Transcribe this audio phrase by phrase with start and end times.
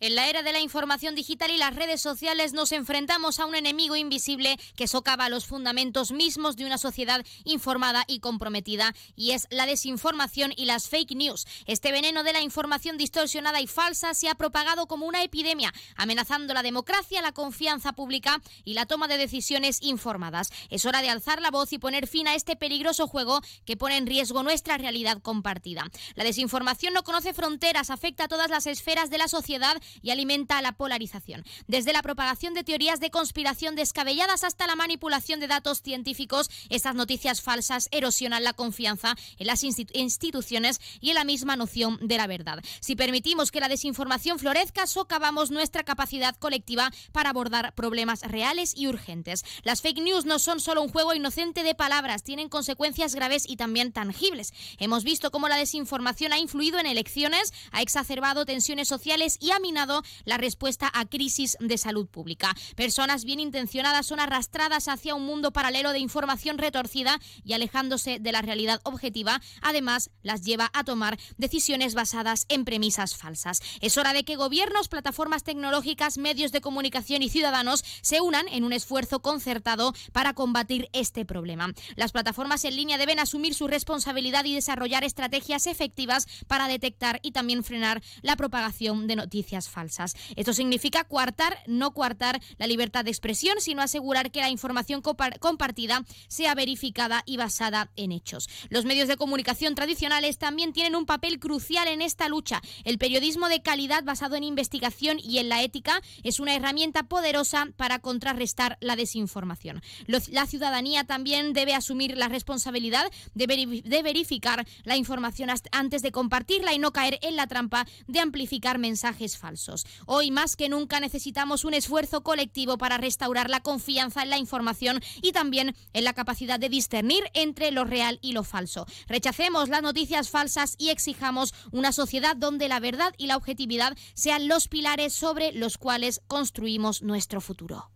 [0.00, 3.56] En la era de la información digital y las redes sociales nos enfrentamos a un
[3.56, 9.48] enemigo invisible que socava los fundamentos mismos de una sociedad informada y comprometida, y es
[9.50, 11.48] la desinformación y las fake news.
[11.66, 16.54] Este veneno de la información distorsionada y falsa se ha propagado como una epidemia, amenazando
[16.54, 20.50] la democracia, la confianza pública y la toma de decisiones informadas.
[20.70, 23.96] Es hora de alzar la voz y poner fin a este peligroso juego que pone
[23.96, 25.90] en riesgo nuestra realidad compartida.
[26.14, 30.62] La desinformación no conoce fronteras, afecta a todas las esferas de la sociedad y alimenta
[30.62, 31.44] la polarización.
[31.66, 36.94] Desde la propagación de teorías de conspiración descabelladas hasta la manipulación de datos científicos, estas
[36.94, 42.26] noticias falsas erosionan la confianza en las instituciones y en la misma noción de la
[42.26, 42.62] verdad.
[42.80, 48.86] Si permitimos que la desinformación florezca, socavamos nuestra capacidad colectiva para abordar problemas reales y
[48.86, 49.44] urgentes.
[49.62, 53.56] Las fake news no son solo un juego inocente de palabras, tienen consecuencias graves y
[53.56, 54.52] también tangibles.
[54.78, 59.58] Hemos visto cómo la desinformación ha influido en elecciones, ha exacerbado tensiones sociales y ha
[59.58, 59.77] minado
[60.24, 62.54] la respuesta a crisis de salud pública.
[62.74, 68.32] Personas bien intencionadas son arrastradas hacia un mundo paralelo de información retorcida y alejándose de
[68.32, 73.60] la realidad objetiva, además las lleva a tomar decisiones basadas en premisas falsas.
[73.80, 78.64] Es hora de que gobiernos, plataformas tecnológicas, medios de comunicación y ciudadanos se unan en
[78.64, 81.72] un esfuerzo concertado para combatir este problema.
[81.96, 87.32] Las plataformas en línea deben asumir su responsabilidad y desarrollar estrategias efectivas para detectar y
[87.32, 90.14] también frenar la propagación de noticias falsas.
[90.36, 96.04] Esto significa coartar, no coartar la libertad de expresión, sino asegurar que la información compartida
[96.28, 98.48] sea verificada y basada en hechos.
[98.68, 102.60] Los medios de comunicación tradicionales también tienen un papel crucial en esta lucha.
[102.84, 107.68] El periodismo de calidad basado en investigación y en la ética es una herramienta poderosa
[107.76, 109.82] para contrarrestar la desinformación.
[110.06, 116.72] La ciudadanía también debe asumir la responsabilidad de, de verificar la información antes de compartirla
[116.74, 119.57] y no caer en la trampa de amplificar mensajes falsos.
[120.06, 125.00] Hoy más que nunca necesitamos un esfuerzo colectivo para restaurar la confianza en la información
[125.22, 128.86] y también en la capacidad de discernir entre lo real y lo falso.
[129.08, 134.48] Rechacemos las noticias falsas y exijamos una sociedad donde la verdad y la objetividad sean
[134.48, 137.90] los pilares sobre los cuales construimos nuestro futuro.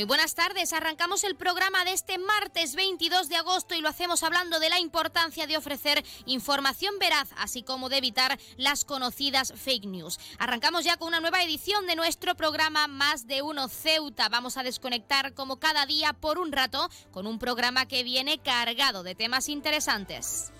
[0.00, 0.72] Muy buenas tardes.
[0.72, 4.78] Arrancamos el programa de este martes 22 de agosto y lo hacemos hablando de la
[4.78, 10.18] importancia de ofrecer información veraz, así como de evitar las conocidas fake news.
[10.38, 14.30] Arrancamos ya con una nueva edición de nuestro programa Más de Uno Ceuta.
[14.30, 19.02] Vamos a desconectar como cada día por un rato con un programa que viene cargado
[19.02, 20.50] de temas interesantes.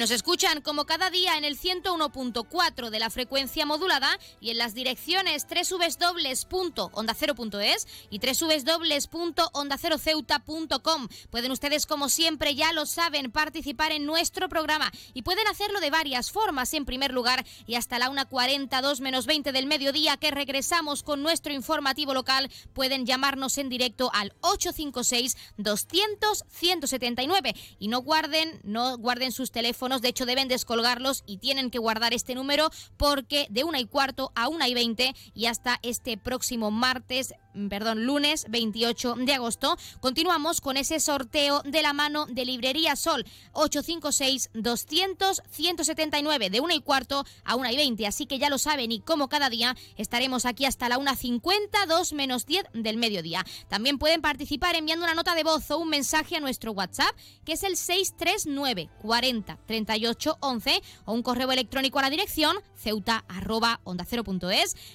[0.00, 4.72] Nos escuchan como cada día en el 101.4 de la frecuencia modulada y en las
[4.72, 11.08] direcciones www.ondacero.es y www.ondaceroceuta.com.
[11.28, 15.90] Pueden ustedes, como siempre, ya lo saben, participar en nuestro programa y pueden hacerlo de
[15.90, 16.72] varias formas.
[16.72, 21.52] En primer lugar, y hasta la 1.42 menos 20 del mediodía que regresamos con nuestro
[21.52, 29.32] informativo local, pueden llamarnos en directo al 856 200 179 y no guarden, no guarden
[29.32, 33.80] sus teléfonos de hecho deben descolgarlos y tienen que guardar este número porque de una
[33.80, 39.16] y cuarto a una y veinte y hasta este próximo martes Mm, perdón, lunes 28
[39.16, 39.76] de agosto.
[40.00, 47.24] Continuamos con ese sorteo de la mano de Librería Sol 856-200-179 de 1 y cuarto
[47.44, 48.06] a 1 y 20.
[48.06, 52.12] Así que ya lo saben y como cada día estaremos aquí hasta la 1.50, 2
[52.12, 53.44] menos 10 del mediodía.
[53.68, 57.54] También pueden participar enviando una nota de voz o un mensaje a nuestro WhatsApp que
[57.54, 63.80] es el 639 40 38 11 o un correo electrónico a la dirección ceuta arroba
[63.84, 64.04] onda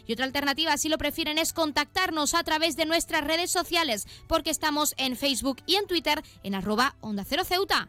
[0.06, 4.50] y otra alternativa si lo prefieren es contactarnos a través de nuestras redes sociales, porque
[4.50, 7.88] estamos en Facebook y en Twitter en arroba Onda Cero Ceuta.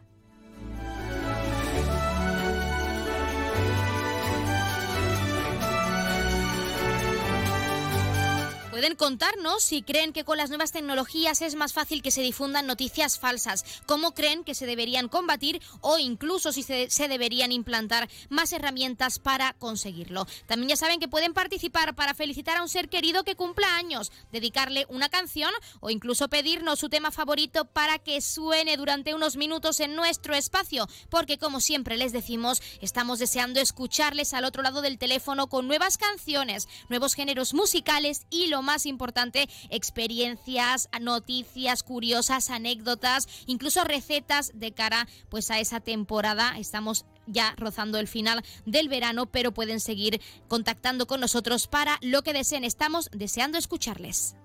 [8.77, 12.67] Pueden contarnos si creen que con las nuevas tecnologías es más fácil que se difundan
[12.67, 18.07] noticias falsas, cómo creen que se deberían combatir o incluso si se, se deberían implantar
[18.29, 20.27] más herramientas para conseguirlo.
[20.45, 24.11] También ya saben que pueden participar para felicitar a un ser querido que cumpla años,
[24.31, 29.79] dedicarle una canción o incluso pedirnos su tema favorito para que suene durante unos minutos
[29.79, 34.99] en nuestro espacio, porque como siempre les decimos, estamos deseando escucharles al otro lado del
[34.99, 43.27] teléfono con nuevas canciones, nuevos géneros musicales y lo más importante, experiencias, noticias curiosas, anécdotas,
[43.47, 46.55] incluso recetas de cara pues a esa temporada.
[46.59, 52.21] Estamos ya rozando el final del verano, pero pueden seguir contactando con nosotros para lo
[52.23, 52.63] que deseen.
[52.65, 54.35] Estamos deseando escucharles.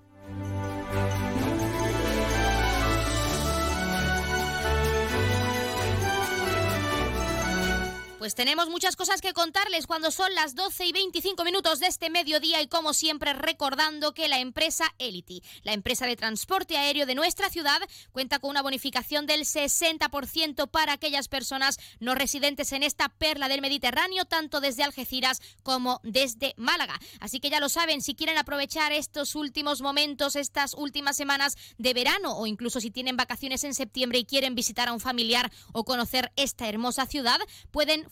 [8.23, 12.09] Pues tenemos muchas cosas que contarles cuando son las 12 y 25 minutos de este
[12.09, 17.17] mediodía y como siempre recordando que la empresa Elity, la empresa de transporte aéreo de
[17.17, 17.81] nuestra ciudad,
[18.13, 23.61] cuenta con una bonificación del 60% para aquellas personas no residentes en esta perla del
[23.61, 27.01] Mediterráneo, tanto desde Algeciras como desde Málaga.
[27.19, 31.93] Así que ya lo saben, si quieren aprovechar estos últimos momentos, estas últimas semanas de
[31.93, 35.85] verano o incluso si tienen vacaciones en septiembre y quieren visitar a un familiar o
[35.85, 37.41] conocer esta hermosa ciudad,
[37.73, 38.12] pueden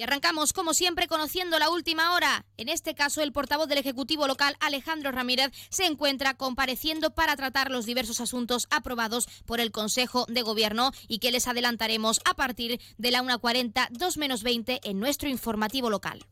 [0.00, 2.46] Y arrancamos, como siempre, conociendo la última hora.
[2.56, 7.70] En este caso, el portavoz del Ejecutivo local, Alejandro Ramírez, se encuentra compareciendo para tratar
[7.70, 12.80] los diversos asuntos aprobados por el Consejo de Gobierno y que les adelantaremos a partir
[12.96, 16.24] de la 1.40, 2 menos 20 en nuestro informativo local.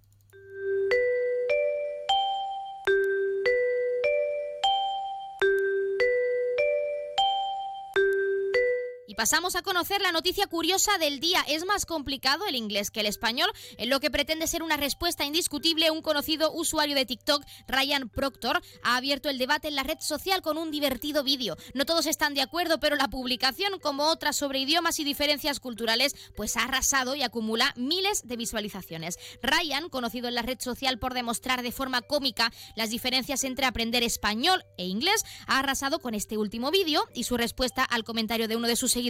[9.18, 11.44] Pasamos a conocer la noticia curiosa del día.
[11.48, 15.24] Es más complicado el inglés que el español, en lo que pretende ser una respuesta
[15.24, 15.90] indiscutible.
[15.90, 20.40] Un conocido usuario de TikTok, Ryan Proctor, ha abierto el debate en la red social
[20.40, 21.56] con un divertido vídeo.
[21.74, 26.14] No todos están de acuerdo, pero la publicación, como otras sobre idiomas y diferencias culturales,
[26.36, 29.18] pues ha arrasado y acumula miles de visualizaciones.
[29.42, 34.04] Ryan, conocido en la red social por demostrar de forma cómica las diferencias entre aprender
[34.04, 38.54] español e inglés, ha arrasado con este último vídeo y su respuesta al comentario de
[38.54, 39.07] uno de sus seguidores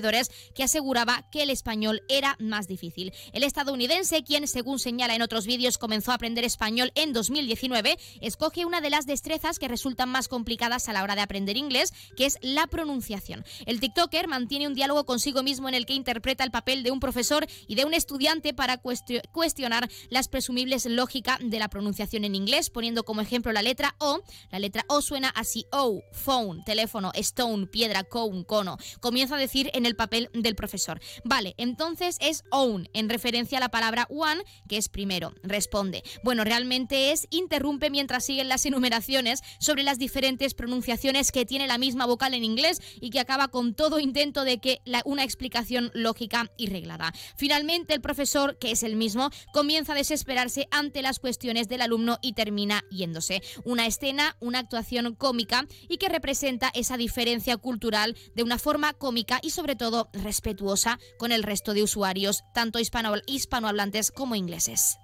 [0.54, 3.12] que aseguraba que el español era más difícil.
[3.32, 8.64] El estadounidense, quien según señala en otros vídeos comenzó a aprender español en 2019, escoge
[8.64, 12.26] una de las destrezas que resultan más complicadas a la hora de aprender inglés, que
[12.26, 13.44] es la pronunciación.
[13.66, 17.00] El TikToker mantiene un diálogo consigo mismo en el que interpreta el papel de un
[17.00, 22.70] profesor y de un estudiante para cuestionar las presumibles lógica de la pronunciación en inglés,
[22.70, 24.20] poniendo como ejemplo la letra O.
[24.50, 28.78] La letra O suena así: O, phone, teléfono, stone, piedra, cone, cono.
[29.00, 31.00] Comienza a decir en el papel del profesor.
[31.24, 35.34] Vale, entonces es own, en referencia a la palabra one, que es primero.
[35.42, 36.02] Responde.
[36.22, 41.78] Bueno, realmente es interrumpe mientras siguen las enumeraciones sobre las diferentes pronunciaciones que tiene la
[41.78, 46.50] misma vocal en inglés y que acaba con todo intento de que una explicación lógica
[46.56, 47.12] y reglada.
[47.36, 52.18] Finalmente, el profesor, que es el mismo, comienza a desesperarse ante las cuestiones del alumno
[52.22, 53.42] y termina yéndose.
[53.64, 59.40] Una escena, una actuación cómica y que representa esa diferencia cultural de una forma cómica
[59.42, 64.98] y sobre todo respetuosa con el resto de usuarios, tanto hispano hispanohablantes como ingleses.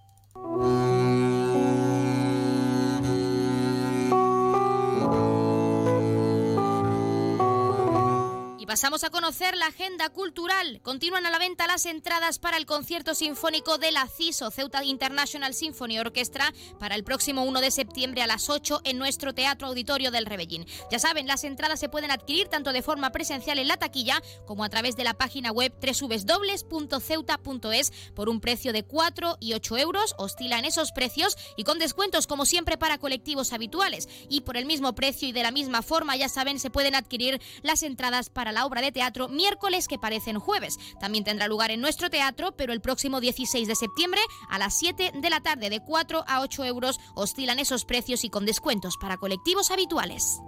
[8.64, 10.80] Y pasamos a conocer la agenda cultural.
[10.80, 15.52] Continúan a la venta las entradas para el concierto sinfónico de la CISO, Ceuta International
[15.52, 20.10] Symphony Orchestra, para el próximo 1 de septiembre a las 8 en nuestro Teatro Auditorio
[20.10, 20.64] del Rebellín.
[20.90, 24.64] Ya saben, las entradas se pueden adquirir tanto de forma presencial en la taquilla como
[24.64, 30.14] a través de la página web www.ceuta.es por un precio de 4 y 8 euros.
[30.16, 34.08] Oscilan esos precios y con descuentos como siempre para colectivos habituales.
[34.30, 37.42] Y por el mismo precio y de la misma forma, ya saben, se pueden adquirir
[37.60, 40.78] las entradas para la obra de teatro miércoles que parecen jueves.
[41.00, 45.12] También tendrá lugar en nuestro teatro, pero el próximo 16 de septiembre a las 7
[45.14, 49.18] de la tarde de 4 a 8 euros oscilan esos precios y con descuentos para
[49.18, 50.40] colectivos habituales.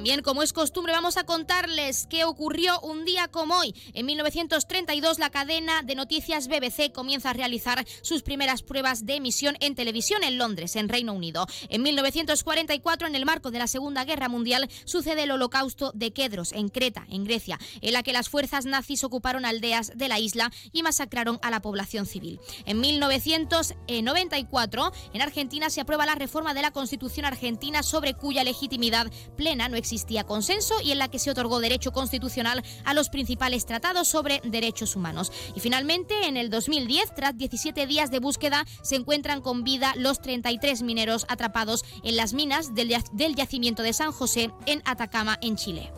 [0.00, 3.74] También, como es costumbre, vamos a contarles qué ocurrió un día como hoy.
[3.92, 9.58] En 1932, la cadena de noticias BBC comienza a realizar sus primeras pruebas de emisión
[9.60, 11.46] en televisión en Londres, en Reino Unido.
[11.68, 16.52] En 1944, en el marco de la Segunda Guerra Mundial, sucede el holocausto de Kedros,
[16.52, 20.50] en Creta, en Grecia, en la que las fuerzas nazis ocuparon aldeas de la isla
[20.72, 22.40] y masacraron a la población civil.
[22.64, 29.12] En 1994, en Argentina se aprueba la reforma de la Constitución argentina sobre cuya legitimidad
[29.36, 33.66] plena no existía consenso y en la que se otorgó derecho constitucional a los principales
[33.66, 35.32] tratados sobre derechos humanos.
[35.56, 40.20] Y finalmente, en el 2010, tras 17 días de búsqueda, se encuentran con vida los
[40.20, 45.56] 33 mineros atrapados en las minas del, del yacimiento de San José en Atacama, en
[45.56, 45.90] Chile.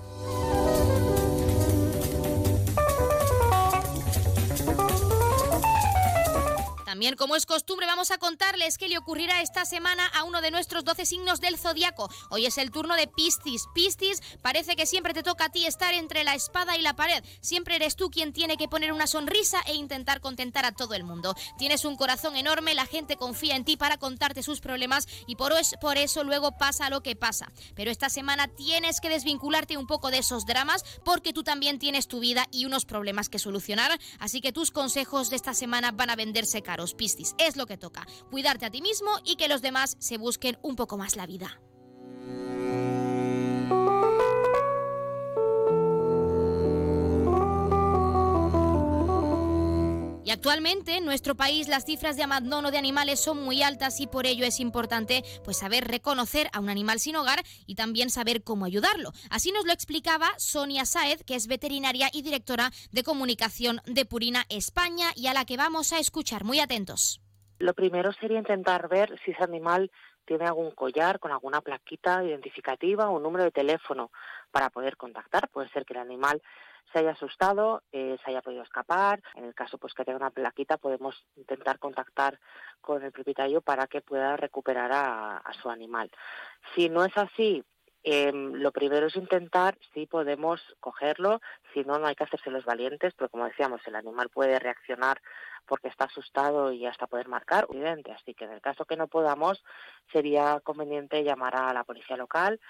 [7.02, 10.52] También, como es costumbre, vamos a contarles qué le ocurrirá esta semana a uno de
[10.52, 12.08] nuestros 12 signos del zodiaco.
[12.30, 13.64] Hoy es el turno de Piscis.
[13.74, 17.24] Piscis, parece que siempre te toca a ti estar entre la espada y la pared.
[17.40, 21.02] Siempre eres tú quien tiene que poner una sonrisa e intentar contentar a todo el
[21.02, 21.34] mundo.
[21.58, 25.54] Tienes un corazón enorme, la gente confía en ti para contarte sus problemas y por,
[25.80, 27.50] por eso luego pasa lo que pasa.
[27.74, 32.06] Pero esta semana tienes que desvincularte un poco de esos dramas porque tú también tienes
[32.06, 33.98] tu vida y unos problemas que solucionar.
[34.20, 36.91] Así que tus consejos de esta semana van a venderse caros.
[36.94, 37.34] Piscis.
[37.38, 38.06] Es lo que toca.
[38.30, 41.60] Cuidarte a ti mismo y que los demás se busquen un poco más la vida.
[50.24, 54.06] Y actualmente en nuestro país las cifras de abandono de animales son muy altas y
[54.06, 58.44] por ello es importante pues saber reconocer a un animal sin hogar y también saber
[58.44, 59.10] cómo ayudarlo.
[59.30, 64.44] Así nos lo explicaba Sonia Saez, que es veterinaria y directora de comunicación de Purina
[64.48, 66.44] España y a la que vamos a escuchar.
[66.44, 67.20] Muy atentos.
[67.58, 69.90] Lo primero sería intentar ver si ese animal
[70.24, 74.10] tiene algún collar con alguna plaquita identificativa o un número de teléfono
[74.50, 75.48] para poder contactar.
[75.48, 76.42] Puede ser que el animal
[76.92, 79.22] se haya asustado, eh, se haya podido escapar.
[79.34, 82.38] En el caso pues que tenga una plaquita, podemos intentar contactar
[82.80, 86.10] con el propietario para que pueda recuperar a, su animal.
[86.74, 87.64] Si no es así,
[88.02, 91.40] em, lo primero es intentar si podemos cogerlo,
[91.72, 95.20] si no, no hay que hacerse los valientes, pero como decíamos, el animal puede reaccionar
[95.66, 98.12] porque está asustado y hasta poder marcar, evidente.
[98.12, 99.62] Así que en el caso que no podamos,
[100.12, 102.60] sería conveniente llamar a la policía local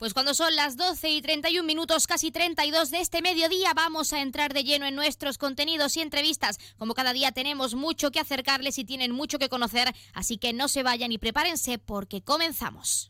[0.00, 4.22] pues cuando son las 12 y 31 minutos, casi 32 de este mediodía, vamos a
[4.22, 6.56] entrar de lleno en nuestros contenidos y entrevistas.
[6.78, 10.68] Como cada día tenemos mucho que acercarles y tienen mucho que conocer, así que no
[10.68, 13.09] se vayan y prepárense porque comenzamos.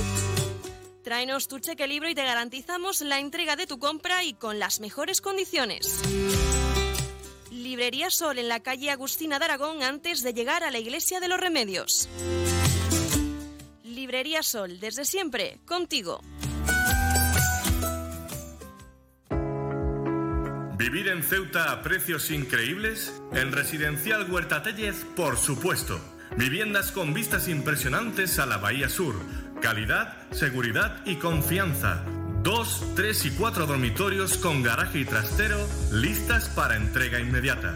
[1.11, 4.79] Tráenos tu cheque libro y te garantizamos la entrega de tu compra y con las
[4.79, 5.99] mejores condiciones.
[7.51, 11.27] Librería Sol en la calle Agustina de Aragón antes de llegar a la Iglesia de
[11.27, 12.07] los Remedios.
[13.83, 16.21] Librería Sol, desde siempre, contigo.
[20.77, 23.13] Vivir ¿Vivir en Ceuta a precios increíbles?
[23.33, 25.99] En Residencial Huerta Tellez, por supuesto.
[26.37, 29.15] Viviendas con vistas impresionantes a la Bahía Sur.
[29.61, 32.03] Calidad, seguridad y confianza.
[32.41, 35.57] Dos, tres y cuatro dormitorios con garaje y trastero
[35.91, 37.75] listas para entrega inmediata.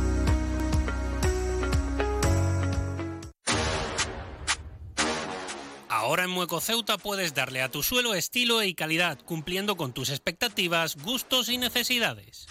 [6.21, 10.11] Ahora en Mueco Ceuta puedes darle a tu suelo estilo y calidad, cumpliendo con tus
[10.11, 12.45] expectativas, gustos y necesidades.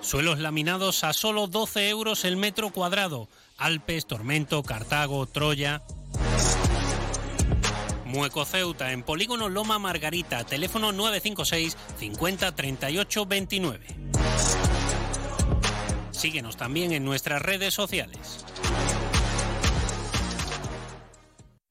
[0.00, 3.28] Suelos laminados a solo 12 euros el metro cuadrado.
[3.56, 5.84] Alpes, Tormento, Cartago, Troya.
[8.04, 13.86] Mueco Ceuta en Polígono Loma Margarita, teléfono 956 50 38 29.
[16.10, 18.44] Síguenos también en nuestras redes sociales.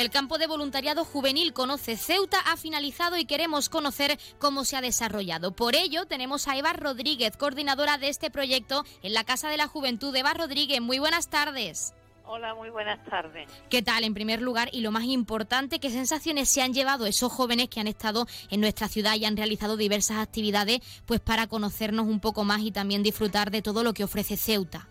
[0.00, 4.80] El campo de voluntariado juvenil Conoce Ceuta ha finalizado y queremos conocer cómo se ha
[4.80, 5.52] desarrollado.
[5.52, 9.66] Por ello, tenemos a Eva Rodríguez, coordinadora de este proyecto en la Casa de la
[9.66, 10.16] Juventud.
[10.16, 11.92] Eva Rodríguez, muy buenas tardes.
[12.24, 13.46] Hola, muy buenas tardes.
[13.68, 14.04] ¿Qué tal?
[14.04, 17.80] En primer lugar, y lo más importante, ¿qué sensaciones se han llevado esos jóvenes que
[17.80, 22.44] han estado en nuestra ciudad y han realizado diversas actividades pues para conocernos un poco
[22.44, 24.88] más y también disfrutar de todo lo que ofrece Ceuta?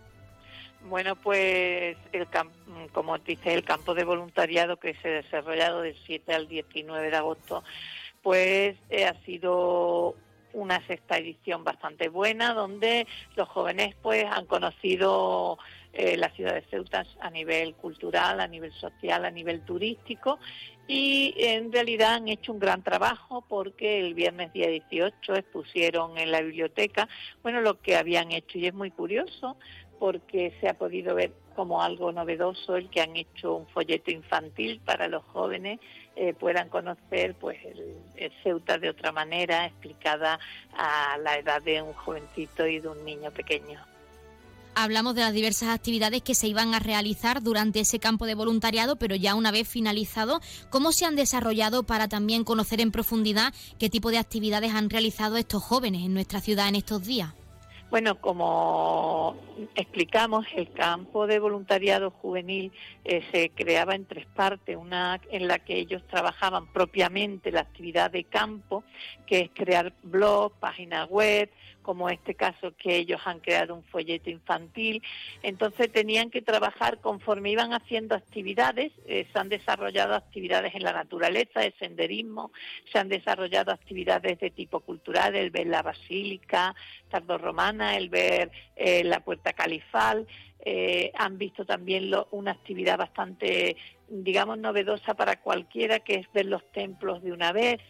[0.88, 2.26] Bueno, pues el
[2.88, 7.16] como dice el campo de voluntariado que se ha desarrollado del 7 al 19 de
[7.16, 7.62] agosto,
[8.22, 10.14] pues eh, ha sido
[10.52, 13.06] una sexta edición bastante buena donde
[13.36, 15.58] los jóvenes pues han conocido
[15.92, 20.38] eh, la ciudad de Ceuta a nivel cultural, a nivel social, a nivel turístico
[20.88, 26.32] y en realidad han hecho un gran trabajo porque el viernes día 18 expusieron en
[26.32, 27.08] la biblioteca
[27.42, 29.56] bueno lo que habían hecho y es muy curioso
[30.00, 34.80] porque se ha podido ver como algo novedoso el que han hecho un folleto infantil
[34.82, 35.78] para los jóvenes
[36.16, 40.40] eh, puedan conocer pues el, Ceuta de otra manera explicada
[40.76, 43.78] a la edad de un jovencito y de un niño pequeño.
[44.74, 48.96] Hablamos de las diversas actividades que se iban a realizar durante ese campo de voluntariado,
[48.96, 53.90] pero ya una vez finalizado, ¿cómo se han desarrollado para también conocer en profundidad qué
[53.90, 57.34] tipo de actividades han realizado estos jóvenes en nuestra ciudad en estos días?
[57.90, 59.36] Bueno, como
[59.74, 62.70] explicamos, el campo de voluntariado juvenil
[63.04, 64.76] eh, se creaba en tres partes.
[64.76, 68.84] Una en la que ellos trabajaban propiamente la actividad de campo,
[69.26, 71.50] que es crear blogs, páginas web,
[71.90, 75.02] como este caso que ellos han creado un folleto infantil.
[75.42, 78.92] Entonces tenían que trabajar conforme iban haciendo actividades.
[79.08, 82.52] Eh, se han desarrollado actividades en la naturaleza, el senderismo,
[82.92, 86.76] se han desarrollado actividades de tipo cultural, el ver la basílica
[87.08, 90.28] tardorromana, el ver eh, la puerta califal.
[90.62, 93.76] Eh, han visto también una actividad bastante,
[94.10, 97.80] digamos, novedosa para cualquiera, que es ver los templos de una vez.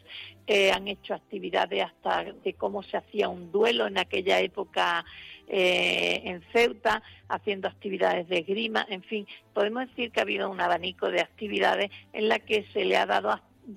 [0.47, 5.05] Eh, han hecho actividades hasta de cómo se hacía un duelo en aquella época
[5.49, 8.87] eh, en Ceuta, haciendo actividades de esgrima.
[8.89, 12.85] En fin, podemos decir que ha habido un abanico de actividades en la que se
[12.85, 13.31] le ha dado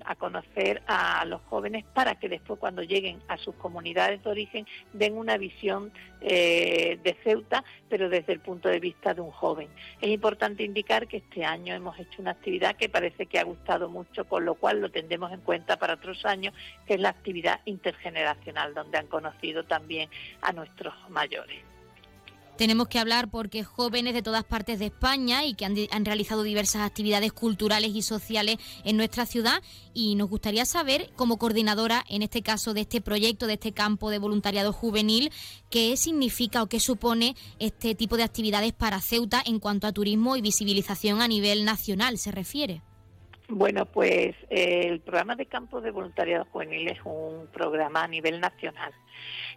[0.04, 4.66] a conocer a los jóvenes para que después cuando lleguen a sus comunidades de origen
[4.92, 9.68] den una visión eh, de Ceuta, pero desde el punto de vista de un joven.
[10.00, 13.88] Es importante indicar que este año hemos hecho una actividad que parece que ha gustado
[13.88, 16.54] mucho, con lo cual lo tendremos en cuenta para otros años,
[16.86, 20.08] que es la actividad intergeneracional, donde han conocido también
[20.40, 21.73] a nuestros mayores.
[22.56, 26.82] Tenemos que hablar porque jóvenes de todas partes de España y que han, realizado diversas
[26.82, 29.60] actividades culturales y sociales en nuestra ciudad
[29.92, 34.08] y nos gustaría saber, como coordinadora, en este caso de este proyecto, de este campo
[34.10, 35.30] de voluntariado juvenil,
[35.68, 40.36] qué significa o qué supone este tipo de actividades para Ceuta en cuanto a turismo
[40.36, 42.82] y visibilización a nivel nacional se refiere.
[43.48, 48.40] Bueno, pues eh, el programa de campo de voluntariado juvenil es un programa a nivel
[48.40, 48.92] nacional.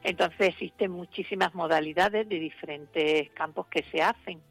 [0.03, 4.41] Entonces existen muchísimas modalidades de diferentes campos que se hacen.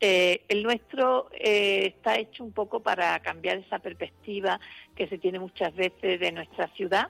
[0.00, 4.60] Eh, el nuestro eh, está hecho un poco para cambiar esa perspectiva
[4.94, 7.08] que se tiene muchas veces de nuestra ciudad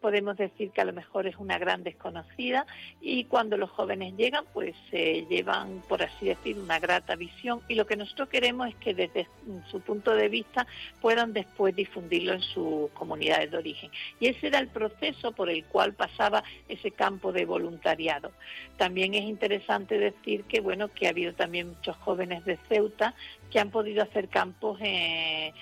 [0.00, 2.66] podemos decir que a lo mejor es una gran desconocida
[3.00, 7.74] y cuando los jóvenes llegan pues se llevan por así decir una grata visión y
[7.74, 9.28] lo que nosotros queremos es que desde
[9.70, 10.66] su punto de vista
[11.00, 13.90] puedan después difundirlo en sus comunidades de origen.
[14.20, 18.32] Y ese era el proceso por el cual pasaba ese campo de voluntariado.
[18.76, 23.14] También es interesante decir que bueno que ha habido también muchos jóvenes de Ceuta
[23.50, 25.54] que han podido hacer campos en,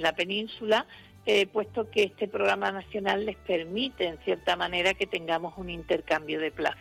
[0.00, 0.86] la península
[1.26, 6.38] eh, puesto que este programa nacional les permite, en cierta manera, que tengamos un intercambio
[6.40, 6.78] de plaza.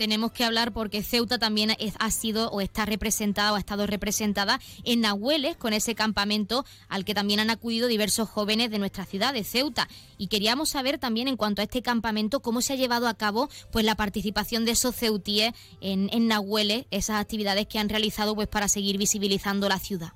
[0.00, 4.58] Tenemos que hablar porque Ceuta también ha sido o está representada o ha estado representada
[4.84, 9.34] en Nahueles con ese campamento al que también han acudido diversos jóvenes de nuestra ciudad,
[9.34, 9.88] de Ceuta.
[10.16, 13.50] Y queríamos saber también en cuanto a este campamento cómo se ha llevado a cabo
[13.70, 15.52] pues la participación de esos ceutíes
[15.82, 20.12] en, en Nahueles, esas actividades que han realizado pues para seguir visibilizando la ciudad.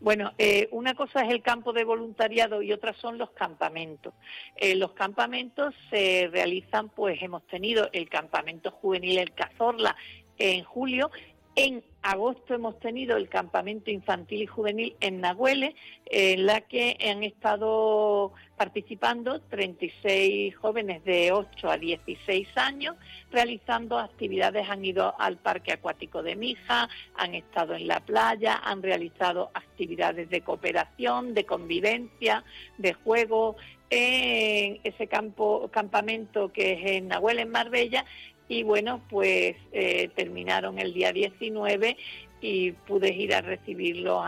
[0.00, 4.14] Bueno, eh, una cosa es el campo de voluntariado y otra son los campamentos.
[4.56, 9.96] Eh, los campamentos se realizan, pues hemos tenido el campamento juvenil El Cazorla
[10.38, 11.10] en julio
[11.58, 15.74] en agosto hemos tenido el campamento infantil y juvenil en Nahuele,
[16.06, 22.94] en la que han estado participando 36 jóvenes de 8 a 16 años,
[23.32, 28.80] realizando actividades, han ido al parque acuático de Mija, han estado en la playa, han
[28.80, 32.44] realizado actividades de cooperación, de convivencia,
[32.78, 33.56] de juego,
[33.90, 38.04] en ese campo, campamento que es en Nahuel, en Marbella,
[38.48, 41.96] y bueno, pues eh, terminaron el día 19
[42.40, 44.22] y pude ir a recibirlos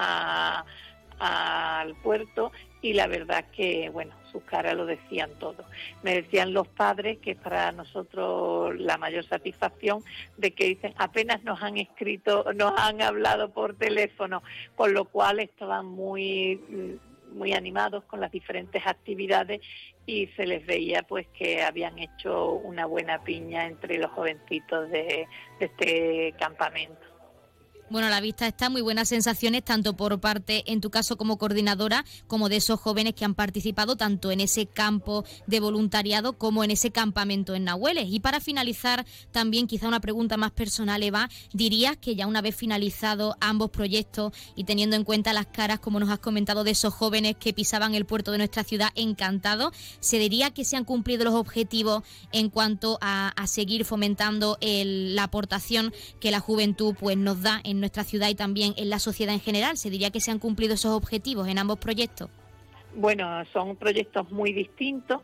[1.19, 2.53] al puerto
[2.83, 5.65] y la verdad que, bueno, sus caras lo decían todo.
[6.03, 10.03] Me decían los padres que para nosotros la mayor satisfacción
[10.37, 14.43] de que dicen apenas nos han escrito, nos han hablado por teléfono,
[14.77, 16.99] con lo cual estaban muy
[17.33, 19.61] muy animados con las diferentes actividades
[20.07, 25.27] y se les veía pues que habían hecho una buena piña entre los jovencitos de,
[25.59, 27.10] de este campamento.
[27.91, 31.39] Bueno, a la vista está muy buenas sensaciones, tanto por parte, en tu caso como
[31.39, 36.63] coordinadora, como de esos jóvenes que han participado tanto en ese campo de voluntariado como
[36.63, 38.07] en ese campamento en Nahueles.
[38.09, 42.55] Y para finalizar, también quizá una pregunta más personal, Eva, ¿dirías que ya una vez
[42.55, 46.95] finalizado ambos proyectos y teniendo en cuenta las caras, como nos has comentado, de esos
[46.95, 51.25] jóvenes que pisaban el puerto de nuestra ciudad encantados, se diría que se han cumplido
[51.25, 57.61] los objetivos en cuanto a, seguir fomentando la aportación que la juventud pues, nos da
[57.65, 59.77] en nuestra ciudad y también en la sociedad en general?
[59.77, 62.31] ¿Se diría que se han cumplido esos objetivos en ambos proyectos?
[62.95, 65.23] Bueno, son proyectos muy distintos.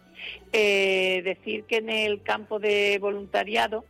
[0.52, 3.84] Eh, decir que en el campo de voluntariado,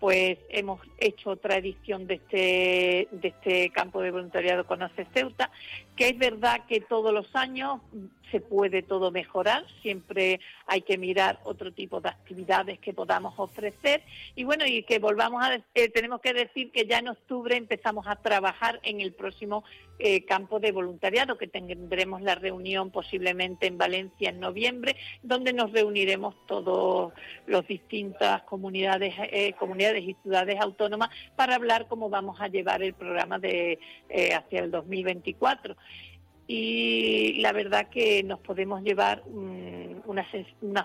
[0.00, 5.50] pues hemos hecho otra edición de este, de este campo de voluntariado Conoce Ceuta,
[5.96, 7.80] que es verdad que todos los años
[8.30, 14.02] se puede todo mejorar, siempre hay que mirar otro tipo de actividades que podamos ofrecer.
[14.34, 18.06] Y bueno, y que volvamos a, eh, tenemos que decir que ya en octubre empezamos
[18.06, 19.64] a trabajar en el próximo
[19.98, 25.72] eh, campo de voluntariado, que tendremos la reunión posiblemente en Valencia en noviembre, donde nos
[25.72, 27.12] reuniremos todos
[27.46, 32.94] los distintas comunidades, eh, comunidades y ciudades autónomas para hablar cómo vamos a llevar el
[32.94, 33.78] programa de
[34.34, 35.76] hacia el 2024
[36.50, 40.26] y la verdad que nos podemos llevar unas,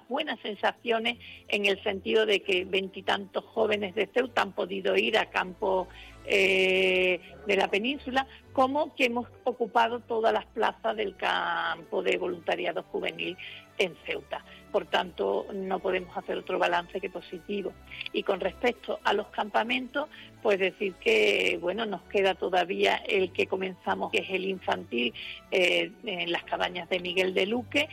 [0.10, 5.30] buenas sensaciones en el sentido de que veintitantos jóvenes de Ceuta han podido ir a
[5.30, 5.88] campo
[6.26, 12.84] eh, de la península, como que hemos ocupado todas las plazas del campo de voluntariado
[12.84, 13.38] juvenil
[13.78, 14.44] en Ceuta.
[14.72, 17.74] Por tanto, no podemos hacer otro balance que positivo.
[18.12, 20.10] Y con respecto a los campamentos,
[20.42, 25.14] pues decir que, bueno, nos queda todavía el que comenzamos, que es el infantil,
[25.52, 27.90] eh, en las cabañas de Miguel de Luque,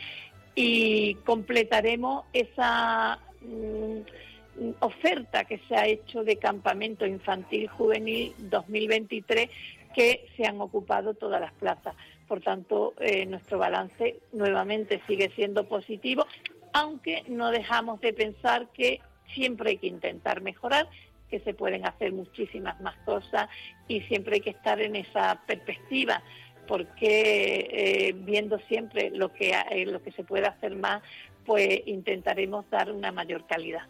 [0.55, 9.49] y completaremos esa mm, oferta que se ha hecho de campamento infantil juvenil 2023
[9.93, 11.95] que se han ocupado todas las plazas.
[12.31, 16.25] Por tanto, eh, nuestro balance nuevamente sigue siendo positivo,
[16.71, 19.01] aunque no dejamos de pensar que
[19.33, 20.87] siempre hay que intentar mejorar,
[21.29, 23.49] que se pueden hacer muchísimas más cosas
[23.89, 26.23] y siempre hay que estar en esa perspectiva
[26.69, 31.03] porque eh, viendo siempre lo que, eh, lo que se puede hacer más,
[31.45, 33.87] pues intentaremos dar una mayor calidad.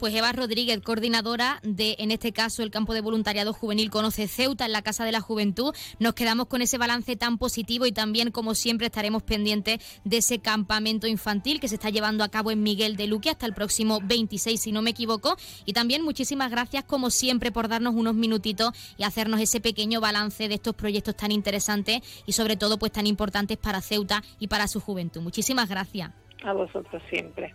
[0.00, 4.64] Pues Eva Rodríguez, coordinadora de, en este caso, el campo de voluntariado juvenil Conoce Ceuta
[4.64, 5.74] en la Casa de la Juventud.
[5.98, 10.38] Nos quedamos con ese balance tan positivo y también, como siempre, estaremos pendientes de ese
[10.38, 13.98] campamento infantil que se está llevando a cabo en Miguel de Luque hasta el próximo
[14.02, 15.36] 26, si no me equivoco.
[15.66, 20.48] Y también muchísimas gracias, como siempre, por darnos unos minutitos y hacernos ese pequeño balance
[20.48, 24.66] de estos proyectos tan interesantes y, sobre todo, pues tan importantes para Ceuta y para
[24.66, 25.20] su juventud.
[25.20, 26.10] Muchísimas gracias.
[26.42, 27.54] A vosotros siempre.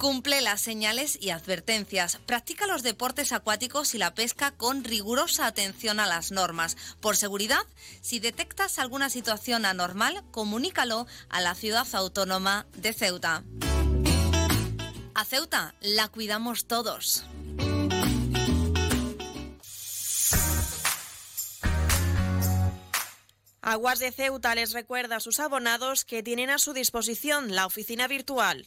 [0.00, 2.16] Cumple las señales y advertencias.
[2.24, 6.78] Practica los deportes acuáticos y la pesca con rigurosa atención a las normas.
[7.00, 7.60] Por seguridad,
[8.00, 13.44] si detectas alguna situación anormal, comunícalo a la ciudad autónoma de Ceuta.
[15.14, 17.26] A Ceuta la cuidamos todos.
[23.60, 28.08] Aguas de Ceuta les recuerda a sus abonados que tienen a su disposición la oficina
[28.08, 28.66] virtual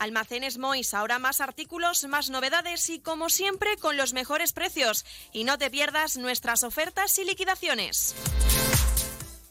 [0.00, 5.04] Almacenes Mois, ahora más artículos, más novedades y como siempre con los mejores precios.
[5.30, 8.14] Y no te pierdas nuestras ofertas y liquidaciones.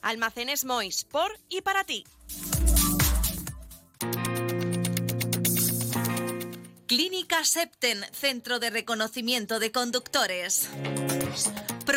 [0.02, 2.04] Almacenes Mois, por y para ti.
[6.88, 10.68] Clínica Septen, Centro de Reconocimiento de Conductores.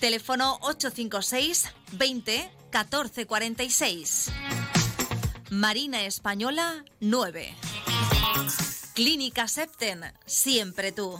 [0.00, 4.30] Teléfono 856 20 1446.
[5.50, 7.54] Marina Española 9.
[8.94, 11.18] Clínica Septen, siempre tú.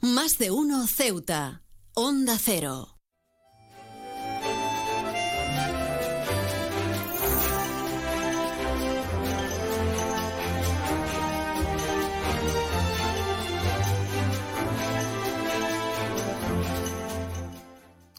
[0.00, 1.62] Más de uno Ceuta.
[1.94, 2.91] Onda Cero.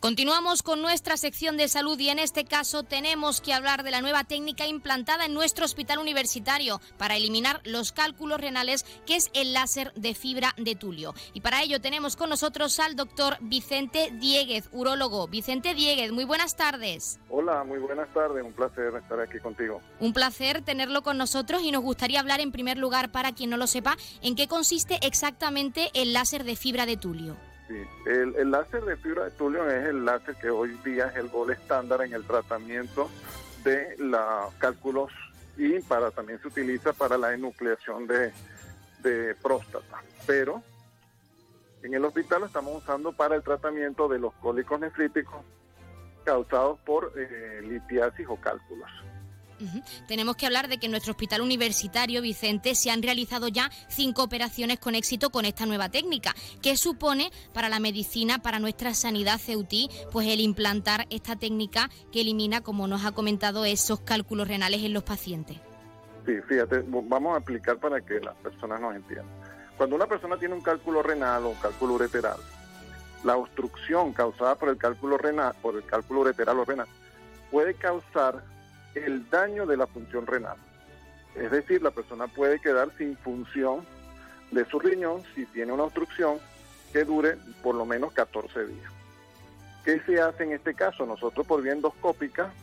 [0.04, 4.02] Continuamos con nuestra sección de salud y en este caso tenemos que hablar de la
[4.02, 9.54] nueva técnica implantada en nuestro hospital universitario para eliminar los cálculos renales, que es el
[9.54, 11.13] láser de fibra de tulio.
[11.34, 15.30] Y para ello tenemos con nosotros al doctor Vicente Dieguez, urólogo.
[15.30, 17.18] Vicente Dieguez, muy buenas tardes.
[17.30, 19.80] Hola, muy buenas tardes, un placer estar aquí contigo.
[20.02, 23.56] Un placer tenerlo con nosotros y nos gustaría hablar en primer lugar, para quien no
[23.56, 27.53] lo sepa, en qué consiste exactamente el láser de fibra de tulio.
[27.67, 31.30] Sí, el, láser de fibra de tulio es el láser que hoy día es el
[31.30, 33.10] gol estándar en el tratamiento
[33.63, 35.12] de los cálculos
[35.58, 38.34] y para también se utiliza para la enucleación de,
[39.41, 40.02] próstata.
[40.26, 40.62] Pero
[41.84, 45.41] en el hospital lo estamos usando para el tratamiento de los cólicos nefríticos
[46.23, 48.89] causados por eh, litiasis o cálculos.
[50.08, 54.23] Tenemos que hablar de que en nuestro hospital universitario, Vicente, se han realizado ya cinco
[54.23, 56.34] operaciones con éxito con esta nueva técnica.
[56.62, 62.21] ¿Qué supone para la medicina, para nuestra sanidad ceutí, pues el implantar esta técnica que
[62.21, 65.58] elimina, como nos ha comentado, esos cálculos renales en los pacientes?
[66.26, 69.28] Sí, fíjate, vamos a explicar para que las personas nos entiendan.
[69.78, 72.38] Cuando una persona tiene un cálculo renal o un cálculo ureteral,
[73.23, 76.88] la obstrucción causada por el cálculo renal, por el cálculo ureteral o renal,
[77.52, 78.43] puede causar
[78.96, 80.58] el daño de la función renal.
[81.36, 83.86] Es decir, la persona puede quedar sin función
[84.52, 86.38] de su riñón si tiene una obstrucción
[86.92, 88.92] que dure por lo menos 14 días.
[89.84, 91.06] ¿Qué se hace en este caso?
[91.06, 92.54] Nosotros por vía endoscópica,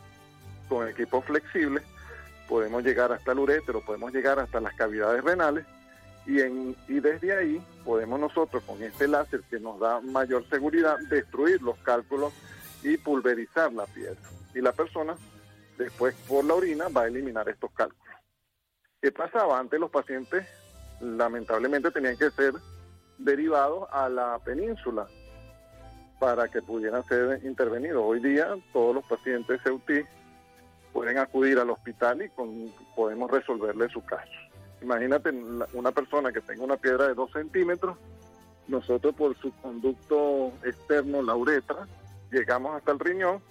[0.68, 1.82] con equipo flexible,
[2.48, 5.66] podemos llegar hasta el urétero, podemos llegar hasta las cavidades renales
[6.26, 11.76] y, desde ahí podemos nosotros con este láser que nos da mayor seguridad destruir los
[11.78, 12.32] cálculos
[12.82, 14.20] y pulverizar la piedra.
[14.54, 15.16] Y la persona
[15.80, 18.14] después por la orina va a eliminar estos cálculos.
[19.00, 19.58] ¿Qué pasaba?
[19.58, 20.46] Antes los pacientes
[21.00, 22.52] lamentablemente tenían que ser
[23.16, 25.06] derivados a la península
[26.18, 28.02] para que pudieran ser intervenidos.
[28.04, 30.04] Hoy día todos los pacientes CEUTI
[30.92, 32.30] pueden acudir al hospital y
[32.94, 34.30] podemos resolverle su caso.
[34.82, 35.30] Imagínate
[35.72, 37.96] una persona que tenga una piedra de 2 centímetros,
[38.68, 41.88] nosotros por su conducto externo, la uretra,
[42.30, 43.42] llegamos hasta el riñón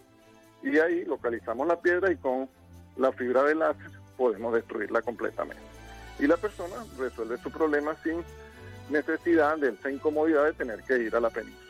[0.63, 2.49] y ahí localizamos la piedra y con
[2.97, 5.63] la fibra de láser podemos destruirla completamente.
[6.19, 8.23] Y la persona resuelve su problema sin
[8.89, 11.69] necesidad de esa incomodidad de tener que ir a la península.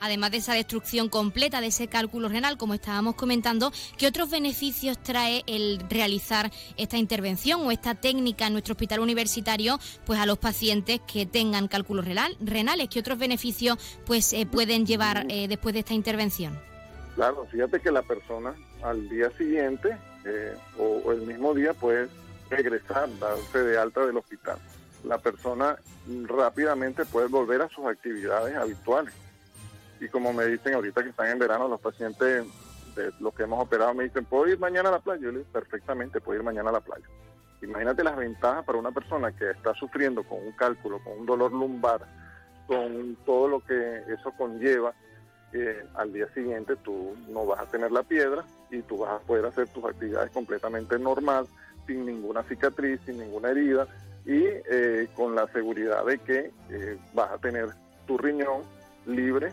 [0.00, 5.00] Además de esa destrucción completa de ese cálculo renal, como estábamos comentando, ¿qué otros beneficios
[5.00, 10.38] trae el realizar esta intervención o esta técnica en nuestro hospital universitario pues a los
[10.38, 12.88] pacientes que tengan cálculos renales?
[12.88, 16.71] ¿Qué otros beneficios pues eh, pueden llevar eh, después de esta intervención?
[17.14, 22.08] Claro, fíjate que la persona al día siguiente eh, o, el mismo día puede
[22.48, 24.58] regresar, darse de alta del hospital.
[25.04, 25.76] La persona
[26.26, 29.14] rápidamente puede volver a sus actividades habituales.
[30.00, 32.46] Y como me dicen ahorita que están en verano, los pacientes
[32.96, 35.22] de los que hemos operado me dicen, ¿puedo ir mañana a la playa?
[35.22, 37.06] Yo le digo, perfectamente, puedo ir mañana a la playa.
[37.62, 41.52] Imagínate las ventajas para una persona que está sufriendo con un cálculo, con un dolor
[41.52, 42.00] lumbar,
[42.66, 44.92] con todo lo que eso conlleva
[45.94, 49.46] al día siguiente tú no vas a tener la piedra y tú vas a poder
[49.46, 51.46] hacer tus actividades completamente normal,
[51.86, 53.86] sin ninguna cicatriz, sin ninguna herida
[54.24, 57.70] y eh, con la seguridad de que eh, vas a tener
[58.06, 58.62] tu riñón
[59.06, 59.52] libre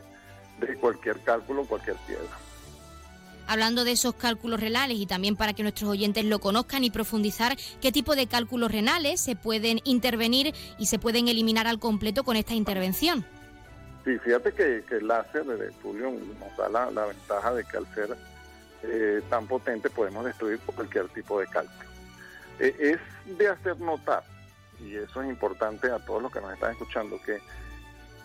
[0.59, 2.37] de cualquier cálculo, cualquier piedra.
[3.47, 7.57] Hablando de esos cálculos renales y también para que nuestros oyentes lo conozcan y profundizar,
[7.81, 12.35] ¿qué tipo de cálculos renales se pueden intervenir y se pueden eliminar al completo con
[12.35, 13.25] esta intervención?
[14.09, 18.17] Sí, fíjate que, el láser de Tulio nos da la, ventaja de que al ser
[18.81, 21.87] eh, tan potente podemos destruir cualquier tipo de cálculo.
[22.59, 24.23] Eh, es de hacer notar,
[24.79, 27.39] y eso es importante a todos los que nos están escuchando, que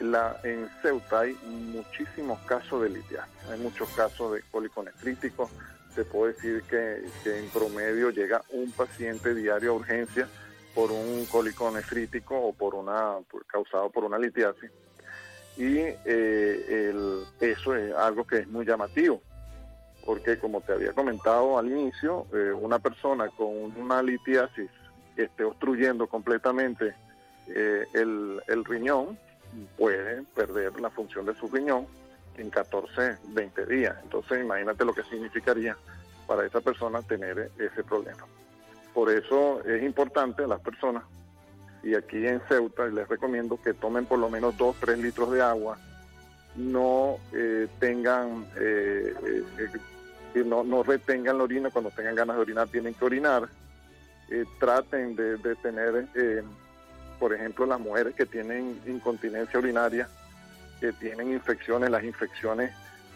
[0.00, 5.50] en Ceuta hay muchísimos casos de litiasis, hay muchos casos de cólico nefrítico,
[5.94, 10.26] se puede decir que, en promedio llega un paciente diario a urgencia
[10.74, 13.18] por un cólico nefrítico o por una
[13.48, 14.70] causado por una litiasis
[15.56, 19.22] y eh, eso es algo que es muy llamativo,
[20.04, 24.70] porque como te había comentado al inicio, eh, una persona con una litiasis
[25.14, 26.94] que esté obstruyendo completamente
[27.48, 29.18] eh, el, riñón
[29.76, 31.86] puede perder la función de su riñón
[32.36, 33.96] en 14, 20 días.
[34.02, 35.76] Entonces imagínate lo que significaría
[36.26, 38.24] para esa persona tener ese problema.
[38.92, 41.04] Por eso es importante a las personas,
[41.84, 45.42] y aquí en Ceuta les recomiendo que tomen por lo menos 2, 3 litros de
[45.42, 45.78] agua,
[46.56, 49.14] no eh, tengan, eh,
[50.34, 53.48] eh, no, no retengan la orina, cuando tengan ganas de orinar tienen que orinar,
[54.58, 56.06] traten de, de tener,
[57.20, 60.08] por ejemplo, las mujeres que tienen incontinencia urinaria,
[60.80, 62.72] que tienen infecciones, las infecciones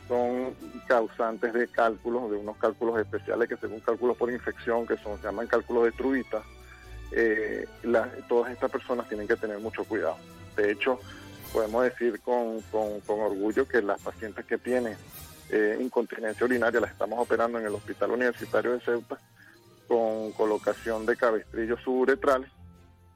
[0.07, 0.55] son
[0.87, 5.25] causantes de cálculos, de unos cálculos especiales que según cálculos por infección, que son, se
[5.25, 6.43] llaman cálculos de Trubita,
[7.13, 7.67] eh,
[8.29, 10.17] todas estas personas tienen que tener mucho cuidado.
[10.57, 10.99] De hecho,
[11.53, 12.63] podemos decir con,
[13.07, 14.97] orgullo que las pacientes que tienen
[15.51, 19.19] eh, incontinencia urinaria las estamos operando en el Hospital Universitario de Ceuta
[19.87, 22.51] con colocación de cabestrillos suburetrales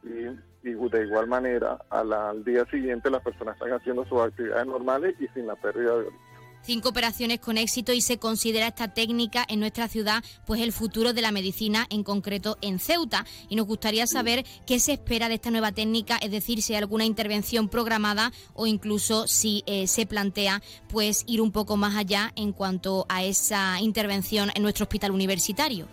[0.03, 0.24] y,
[0.62, 5.47] de igual manera al día siguiente las personas están haciendo sus actividades normales y sin
[5.47, 6.32] la pérdida de orina
[6.62, 11.12] cinco operaciones con éxito y se considera esta técnica en nuestra ciudad pues el futuro
[11.12, 13.24] de la medicina, en concreto en Ceuta.
[13.48, 16.78] Y nos gustaría saber qué se espera de esta nueva técnica, es decir, si hay
[16.78, 22.32] alguna intervención programada o incluso si eh, se plantea pues ir un poco más allá
[22.36, 25.86] en cuanto a esa intervención en nuestro hospital universitario.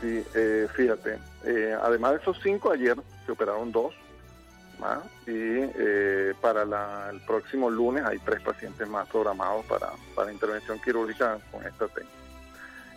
[0.00, 3.94] Sí, eh, fíjate, eh, además de esos cinco, ayer se operaron dos
[5.26, 6.62] y eh, para
[7.10, 12.16] el próximo lunes hay tres pacientes más programados para, para intervención quirúrgica con esta técnica.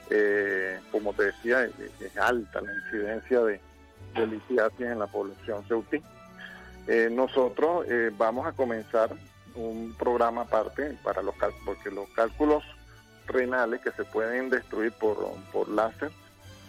[0.10, 3.60] Eh, como te decía, es, alta la incidencia de,
[4.14, 6.02] de en la población ceutí.
[6.88, 7.86] Eh, nosotros
[8.18, 9.12] vamos a comenzar
[9.56, 12.64] un programa aparte para los cálculos, porque los cálculos
[13.28, 15.18] renales que se pueden destruir por,
[15.52, 16.12] por láser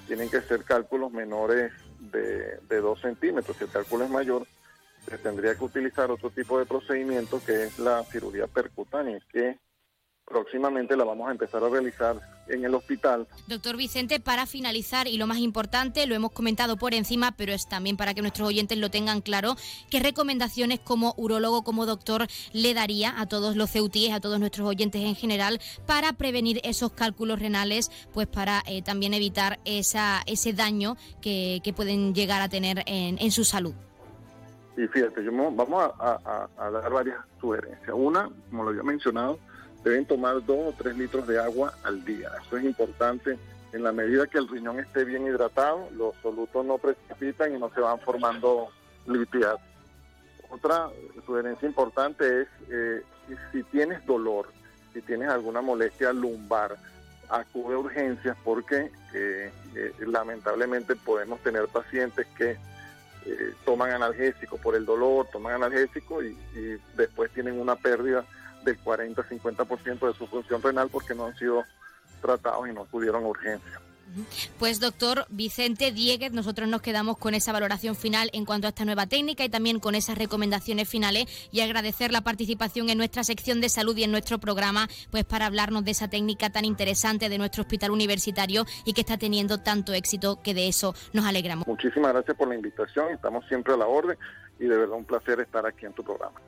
[0.07, 3.57] tienen que ser cálculos menores de, de 2 centímetros.
[3.57, 4.47] Si el cálculo es mayor,
[5.09, 9.59] se tendría que utilizar otro tipo de procedimiento que es la cirugía percutánea, que
[10.25, 12.17] próximamente la vamos a empezar a realizar
[12.49, 13.27] en el hospital.
[13.47, 17.69] Doctor Vicente, para finalizar, y lo más importante, lo hemos comentado por encima, pero es
[17.69, 19.57] también para que nuestros oyentes lo tengan claro,
[19.91, 24.67] ¿qué recomendaciones como urólogo, como doctor, le daría a todos los ceutíes, a todos nuestros
[24.67, 30.53] oyentes en general, para prevenir esos cálculos renales, pues para eh, también evitar esa, ese
[30.53, 33.75] daño que, pueden llegar a tener en su salud?
[34.77, 37.91] Y fíjate, vamos a, dar varias sugerencias.
[37.93, 39.39] Una, como lo había mencionado,
[39.85, 42.31] deben tomar dos o tres litros de agua al día.
[42.47, 43.39] Eso es importante.
[43.73, 47.71] En la medida que el riñón esté bien hidratado, los solutos no precipitan y no
[47.71, 48.69] se van formando
[49.07, 49.65] litiasis.
[50.51, 50.89] Otra
[51.25, 53.03] sugerencia importante es eh,
[53.53, 54.49] si, tienes dolor,
[54.93, 56.77] si tienes alguna molestia lumbar,
[57.31, 62.59] acude a urgencias porque eh, eh, lamentablemente podemos tener pacientes que
[63.27, 68.25] eh, toman analgésico por el dolor, toman analgésico y, y después tienen una pérdida
[68.65, 71.65] del 40-50% de su función renal porque no han sido
[72.21, 73.81] tratados y no acudieron a urgencia.
[74.59, 78.85] Pues doctor Vicente Dieguez, nosotros nos quedamos con esa valoración final en cuanto a esta
[78.85, 83.61] nueva técnica y también con esas recomendaciones finales y agradecer la participación en nuestra sección
[83.61, 87.39] de salud y en nuestro programa, pues para hablarnos de esa técnica tan interesante de
[87.39, 91.67] nuestro hospital universitario y que está teniendo tanto éxito que de eso nos alegramos.
[91.67, 94.17] Muchísimas gracias por la invitación, estamos siempre a la orden
[94.59, 96.41] y de verdad un placer estar aquí en tu programa.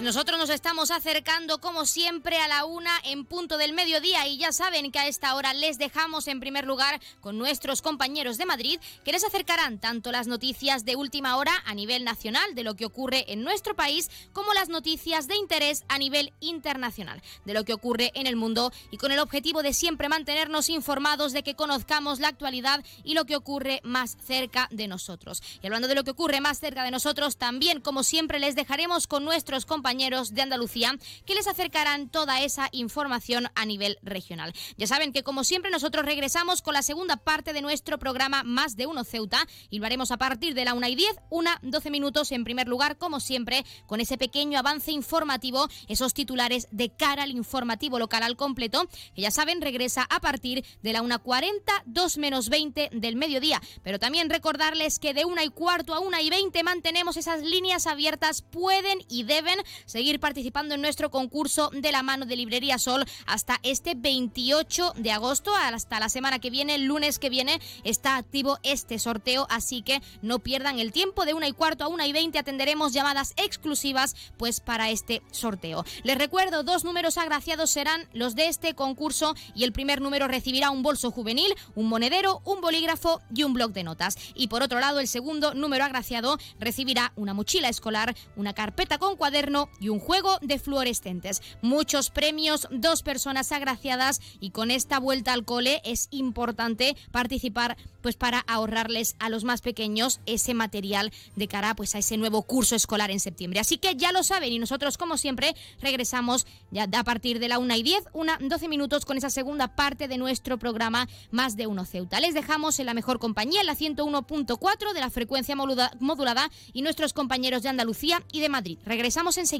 [0.00, 4.38] Pues nosotros nos estamos acercando como siempre a la una en punto del mediodía y
[4.38, 8.46] ya saben que a esta hora les dejamos en primer lugar con nuestros compañeros de
[8.46, 12.76] Madrid que les acercarán tanto las noticias de última hora a nivel nacional de lo
[12.76, 17.64] que ocurre en nuestro país como las noticias de interés a nivel internacional de lo
[17.64, 21.56] que ocurre en el mundo y con el objetivo de siempre mantenernos informados de que
[21.56, 25.42] conozcamos la actualidad y lo que ocurre más cerca de nosotros.
[25.62, 29.06] Y hablando de lo que ocurre más cerca de nosotros, también como siempre les dejaremos
[29.06, 34.52] con nuestros compañeros compañeros de Andalucía que les acercarán toda esa información a nivel regional.
[34.76, 38.76] Ya saben que como siempre nosotros regresamos con la segunda parte de nuestro programa Más
[38.76, 41.90] de Uno Ceuta y lo haremos a partir de la 1 y 10, una 12
[41.90, 47.24] minutos en primer lugar, como siempre, con ese pequeño avance informativo, esos titulares de cara
[47.24, 51.50] al informativo local al completo, que ya saben regresa a partir de la 1.40,
[51.86, 53.60] 2 menos 20 del mediodía.
[53.82, 57.88] Pero también recordarles que de 1 y cuarto a 1 y 20 mantenemos esas líneas
[57.88, 63.04] abiertas, pueden y deben seguir participando en nuestro concurso de la mano de Librería Sol
[63.26, 68.16] hasta este 28 de agosto, hasta la semana que viene, el lunes que viene, está
[68.16, 72.06] activo este sorteo, así que no pierdan el tiempo de una y cuarto a una
[72.06, 75.84] y veinte atenderemos llamadas exclusivas pues para este sorteo.
[76.02, 80.70] Les recuerdo, dos números agraciados serán los de este concurso y el primer número recibirá
[80.70, 84.16] un bolso juvenil, un monedero, un bolígrafo y un bloc de notas.
[84.34, 89.16] Y por otro lado, el segundo número agraciado recibirá una mochila escolar, una carpeta con
[89.16, 91.42] cuaderno y un juego de fluorescentes.
[91.62, 98.16] Muchos premios, dos personas agraciadas y con esta vuelta al cole es importante participar pues
[98.16, 102.74] para ahorrarles a los más pequeños ese material de cara pues a ese nuevo curso
[102.74, 103.60] escolar en septiembre.
[103.60, 107.58] Así que ya lo saben y nosotros como siempre regresamos ya a partir de la
[107.58, 111.66] 1 y 10, una 12 minutos con esa segunda parte de nuestro programa Más de
[111.66, 112.20] Uno Ceuta.
[112.20, 117.12] Les dejamos en la mejor compañía, en la 101.4 de la frecuencia modulada y nuestros
[117.12, 118.78] compañeros de Andalucía y de Madrid.
[118.84, 119.59] Regresamos enseguida.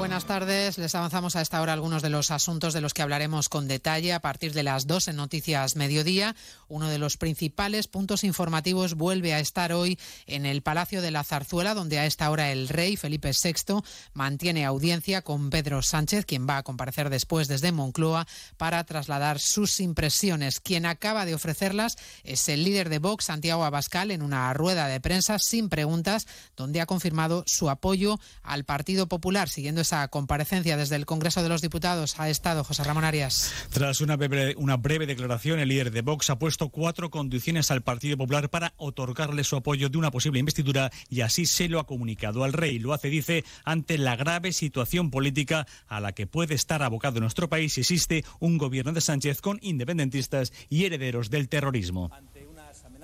[0.00, 0.78] Buenas tardes.
[0.78, 4.14] Les avanzamos a esta hora algunos de los asuntos de los que hablaremos con detalle
[4.14, 6.34] a partir de las dos en Noticias Mediodía.
[6.68, 11.22] Uno de los principales puntos informativos vuelve a estar hoy en el Palacio de la
[11.22, 13.82] Zarzuela, donde a esta hora el rey Felipe VI
[14.14, 18.26] mantiene audiencia con Pedro Sánchez, quien va a comparecer después desde Moncloa
[18.56, 20.60] para trasladar sus impresiones.
[20.60, 24.98] Quien acaba de ofrecerlas es el líder de Vox, Santiago Abascal, en una rueda de
[24.98, 26.26] prensa sin preguntas,
[26.56, 31.48] donde ha confirmado su apoyo al Partido Popular, siguiendo esa comparecencia desde el Congreso de
[31.48, 33.52] los Diputados ha estado José Ramón Arias.
[33.70, 37.82] Tras una breve, una breve declaración, el líder de Vox ha puesto cuatro condiciones al
[37.82, 41.88] Partido Popular para otorgarle su apoyo de una posible investidura y así se lo ha
[41.88, 42.78] comunicado al rey.
[42.78, 47.48] Lo hace, dice, ante la grave situación política a la que puede estar abocado nuestro
[47.48, 52.12] país si existe un gobierno de Sánchez con independentistas y herederos del terrorismo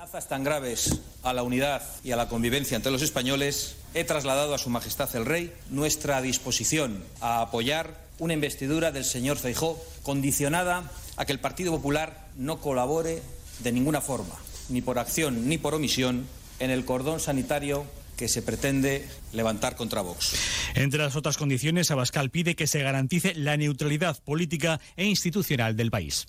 [0.07, 4.55] amenazas tan graves a la unidad y a la convivencia entre los españoles, he trasladado
[4.55, 10.89] a Su Majestad el Rey nuestra disposición a apoyar una investidura del señor Feijó condicionada
[11.17, 13.21] a que el Partido Popular no colabore
[13.65, 14.37] de ninguna forma,
[14.69, 16.29] ni por acción ni por omisión,
[16.61, 17.85] en el cordón sanitario
[18.17, 20.37] que se pretende levantar contra Vox.
[20.77, 25.91] Entre las otras condiciones, Abascal pide que se garantice la neutralidad política e institucional del
[25.91, 26.29] país.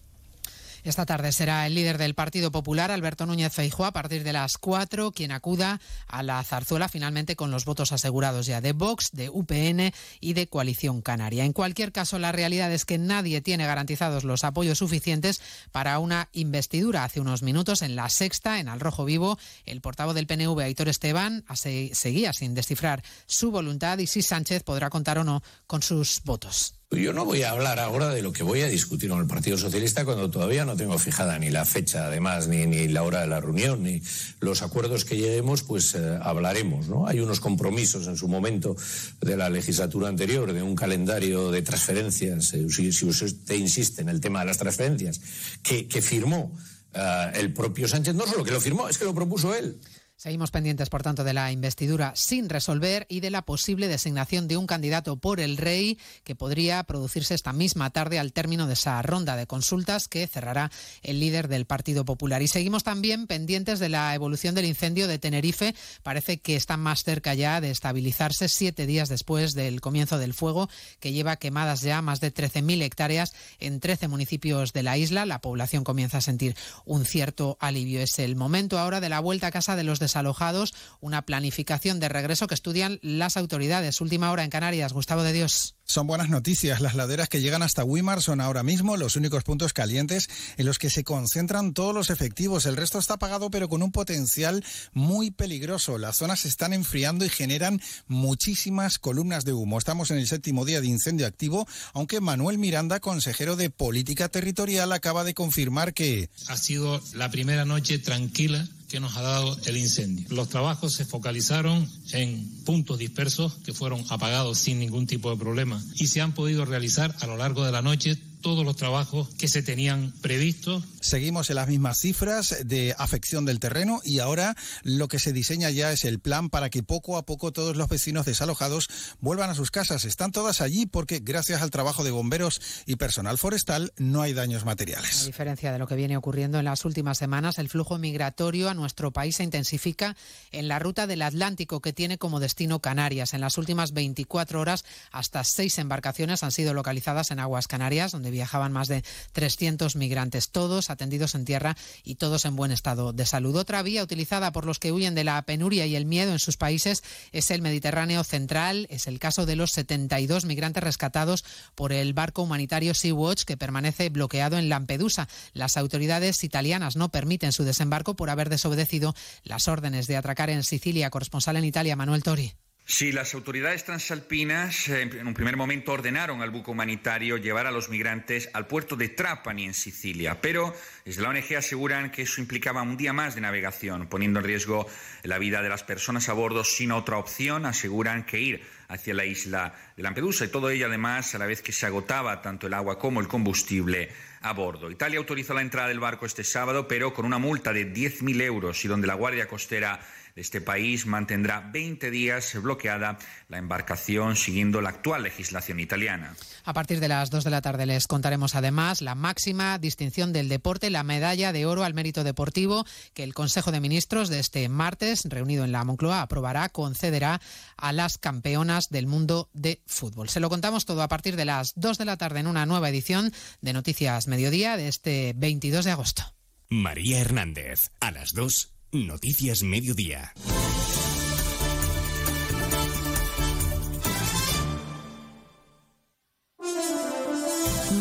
[0.88, 4.58] Esta tarde será el líder del Partido Popular, Alberto Núñez Feijóo, a partir de las
[4.58, 9.30] 4, quien acuda a la zarzuela finalmente con los votos asegurados ya de Vox, de
[9.30, 11.44] UPN y de Coalición Canaria.
[11.44, 15.42] En cualquier caso, la realidad es que nadie tiene garantizados los apoyos suficientes
[15.74, 17.04] para una investidura.
[17.04, 20.88] Hace unos minutos, en la sexta, en Al Rojo Vivo, el portavoz del PNV, Aitor
[20.88, 21.44] Esteban,
[21.92, 26.77] seguía sin descifrar su voluntad y si Sánchez podrá contar o no con sus votos.
[26.90, 29.58] Yo no voy a hablar ahora de lo que voy a discutir con el Partido
[29.58, 33.28] Socialista cuando todavía no tengo fijada ni la fecha, además, ni, ni la hora de
[33.28, 34.02] la reunión, ni
[34.40, 37.06] los acuerdos que lleguemos, pues eh, hablaremos, ¿no?
[37.06, 38.78] Hay unos compromisos en su momento
[39.20, 44.22] de la legislatura anterior, de un calendario de transferencias, eh, si, usted insiste en el
[44.22, 45.20] tema de las transferencias,
[45.62, 46.58] que, firmó
[46.94, 49.78] eh, el propio Sánchez, no solo que lo firmó, es que lo propuso él.
[50.20, 54.58] Seguimos pendientes, por tanto, de la investidura sin resolver y de la posible designación de
[54.58, 59.00] un candidato por el rey que podría producirse esta misma tarde al término de esa
[59.04, 60.72] ronda de consultas que cerrará
[61.04, 62.42] el líder del Partido Popular.
[62.42, 65.76] Y seguimos también pendientes de la evolución del incendio de Tenerife.
[66.02, 70.68] Parece que está más cerca ya de estabilizarse siete días después del comienzo del fuego
[71.00, 75.28] que lleva quemadas ya más de 13.000 hectáreas en 13 municipios de la isla.
[75.28, 76.56] La población comienza a sentir
[76.86, 78.02] un cierto alivio.
[78.02, 82.10] Es el momento ahora de la vuelta a casa de los desalojados, una planificación de
[82.10, 84.00] regreso que estudian las autoridades.
[84.00, 85.76] Última hora en Canarias, Gustavo de Dios.
[85.84, 86.82] Son buenas noticias.
[86.82, 90.80] Las laderas que llegan hasta Wimar son ahora mismo los únicos puntos calientes en los
[90.80, 92.66] que se concentran todos los efectivos.
[92.66, 95.98] El resto está apagado, pero con un potencial muy peligroso.
[95.98, 99.78] Las zonas se están enfriando y generan muchísimas columnas de humo.
[99.78, 104.92] Estamos en el séptimo día de incendio activo, aunque Manuel Miranda, consejero de Política Territorial,
[104.92, 106.30] acaba de confirmar que...
[106.48, 110.28] Ha sido la primera noche tranquila que nos ha dado el incendio.
[110.30, 115.84] Los trabajos se focalizaron en puntos dispersos que fueron apagados sin ningún tipo de problema
[115.96, 119.48] y se han podido realizar a lo largo de la noche todos los trabajos que
[119.48, 120.84] se tenían previstos.
[121.02, 125.70] Seguimos en las mismas cifras de afección del terreno y ahora lo que se diseña
[125.70, 129.56] ya es el plan para que poco a poco todos los vecinos desalojados vuelvan a
[129.56, 130.06] sus casas.
[130.06, 134.66] Están todas allí porque gracias al trabajo de bomberos y personal forestal no hay daños
[134.66, 135.24] materiales.
[135.24, 138.74] A diferencia de lo que viene ocurriendo en las últimas semanas, el flujo migratorio a
[138.74, 140.16] nuestro país se intensifica
[140.52, 143.34] en la ruta del Atlántico que tiene como destino Canarias.
[143.34, 148.27] En las últimas 24 horas, hasta seis embarcaciones han sido localizadas en aguas canarias, donde
[148.32, 149.04] viajaban más de
[149.34, 153.56] 300 migrantes, todos atendidos en tierra y todos en buen estado de salud.
[153.56, 156.58] Otra vía utilizada por los que huyen de la penuria y el miedo en sus
[156.58, 158.88] países es el Mediterráneo central.
[158.90, 164.10] Es el caso de los 72 migrantes rescatados por el barco humanitario Sea-Watch que permanece
[164.10, 165.28] bloqueado en Lampedusa.
[165.54, 170.64] Las autoridades italianas no permiten su desembarco por haber desobedecido las órdenes de atracar en
[170.64, 171.10] Sicilia.
[171.10, 172.54] Corresponsal en Italia, Manuel Tori.
[172.90, 177.72] Sí, las autoridades transalpinas eh, en un primer momento ordenaron al buque humanitario llevar a
[177.72, 180.74] los migrantes al puerto de Trapani en Sicilia, pero
[181.04, 184.88] desde la ONG aseguran que eso implicaba un día más de navegación, poniendo en riesgo
[185.24, 187.66] la vida de las personas a bordo sin otra opción.
[187.66, 191.62] Aseguran que ir hacia la isla de Lampedusa y todo ello además a la vez
[191.62, 194.90] que se agotaba tanto el agua como el combustible a bordo.
[194.90, 198.86] Italia autorizó la entrada del barco este sábado, pero con una multa de 10.000 euros
[198.86, 200.00] y donde la Guardia Costera
[200.42, 203.18] este país mantendrá 20 días bloqueada
[203.50, 206.36] la embarcación siguiendo la actual legislación italiana.
[206.64, 210.50] A partir de las 2 de la tarde les contaremos además la máxima distinción del
[210.50, 214.68] deporte, la medalla de oro al mérito deportivo que el Consejo de Ministros de este
[214.70, 217.42] martes, reunido en la Moncloa, aprobará, concederá
[217.78, 220.30] a las campeonas del mundo de fútbol.
[220.30, 222.90] Se lo contamos todo a partir de las 2 de la tarde en una nueva
[222.90, 226.24] edición de Noticias Mediodía de este 22 de agosto.
[226.70, 230.34] María Hernández, a las 2 Noticias Mediodía.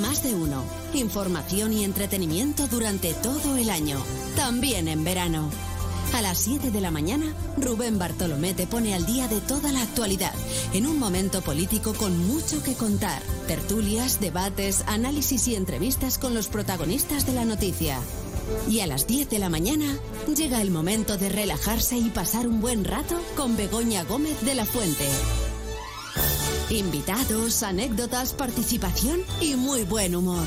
[0.00, 0.64] Más de uno.
[0.94, 4.00] Información y entretenimiento durante todo el año.
[4.36, 5.50] También en verano.
[6.14, 9.82] A las 7 de la mañana, Rubén Bartolomé te pone al día de toda la
[9.82, 10.32] actualidad,
[10.72, 13.20] en un momento político con mucho que contar.
[13.48, 18.00] Tertulias, debates, análisis y entrevistas con los protagonistas de la noticia.
[18.68, 19.98] Y a las 10 de la mañana
[20.34, 24.64] llega el momento de relajarse y pasar un buen rato con Begoña Gómez de la
[24.64, 25.08] Fuente.
[26.70, 30.46] Invitados, anécdotas, participación y muy buen humor.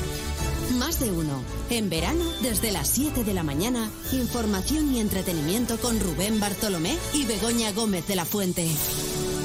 [0.78, 1.42] Más de uno.
[1.70, 7.24] En verano, desde las 7 de la mañana, información y entretenimiento con Rubén Bartolomé y
[7.24, 8.68] Begoña Gómez de la Fuente.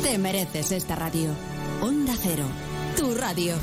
[0.03, 1.29] Te mereces esta radio.
[1.81, 2.45] Onda Cero,
[2.97, 3.55] tu radio.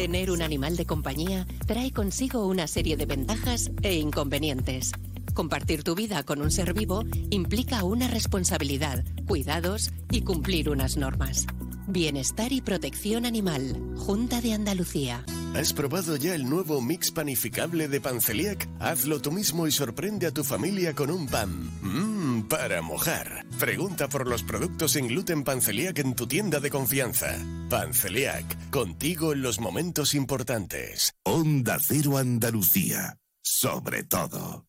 [0.00, 4.92] Tener un animal de compañía trae consigo una serie de ventajas e inconvenientes.
[5.34, 11.46] Compartir tu vida con un ser vivo implica una responsabilidad, cuidados y cumplir unas normas.
[11.90, 13.94] Bienestar y protección animal.
[13.96, 15.24] Junta de Andalucía.
[15.54, 18.68] ¿Has probado ya el nuevo mix panificable de Panceliac?
[18.78, 21.70] Hazlo tú mismo y sorprende a tu familia con un pan.
[21.82, 23.44] Mmm, para mojar.
[23.58, 27.36] Pregunta por los productos sin gluten Panceliac en tu tienda de confianza.
[27.68, 31.14] Panceliac, contigo en los momentos importantes.
[31.24, 33.18] Onda Cero Andalucía.
[33.42, 34.66] Sobre todo.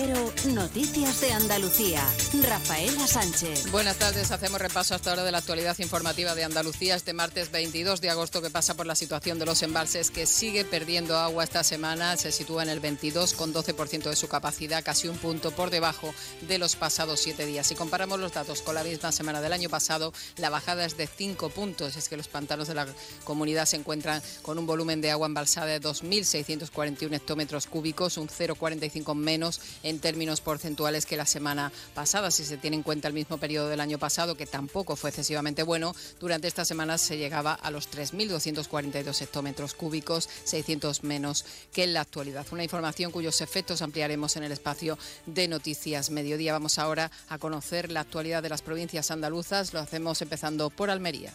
[0.00, 2.00] Cero, Noticias de Andalucía.
[2.44, 3.68] Rafaela Sánchez.
[3.72, 8.00] Buenas tardes, hacemos repaso hasta ahora de la actualidad informativa de Andalucía este martes 22
[8.00, 11.64] de agosto que pasa por la situación de los embalses que sigue perdiendo agua esta
[11.64, 12.16] semana.
[12.16, 16.14] Se sitúa en el 22 con 12% de su capacidad, casi un punto por debajo
[16.46, 17.66] de los pasados siete días.
[17.66, 21.08] Si comparamos los datos con la misma semana del año pasado, la bajada es de
[21.08, 21.96] 5 puntos.
[21.96, 22.86] Es que los pantanos de la
[23.24, 29.16] comunidad se encuentran con un volumen de agua embalsada de 2.641 hectómetros cúbicos, un 0,45
[29.16, 32.30] menos en términos porcentuales que la semana pasada.
[32.30, 35.62] Si se tiene en cuenta el mismo periodo del año pasado, que tampoco fue excesivamente
[35.62, 41.94] bueno, durante esta semana se llegaba a los 3.242 hectómetros cúbicos, 600 menos que en
[41.94, 42.46] la actualidad.
[42.52, 46.52] Una información cuyos efectos ampliaremos en el espacio de Noticias Mediodía.
[46.52, 49.72] Vamos ahora a conocer la actualidad de las provincias andaluzas.
[49.72, 51.32] Lo hacemos empezando por Almería.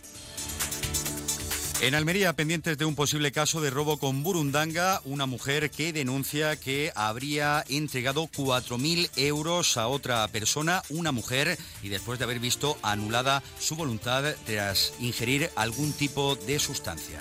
[1.83, 6.55] En Almería, pendientes de un posible caso de robo con Burundanga, una mujer que denuncia
[6.55, 12.77] que habría entregado 4.000 euros a otra persona, una mujer, y después de haber visto
[12.83, 17.19] anulada su voluntad tras ingerir algún tipo de sustancia.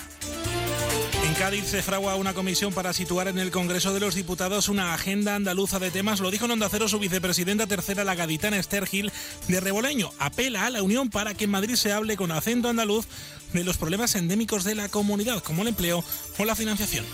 [1.33, 4.93] En Cádiz se fragua una comisión para situar en el Congreso de los Diputados una
[4.93, 6.21] agenda andaluza de temas.
[6.21, 9.11] Lo dijo en Onda Cero su vicepresidenta tercera, la gaditana Esther Gil
[9.49, 10.11] de Reboleño.
[10.19, 13.07] Apela a la Unión para que en Madrid se hable con acento andaluz
[13.55, 16.05] de los problemas endémicos de la comunidad, como el empleo
[16.37, 17.07] o la financiación.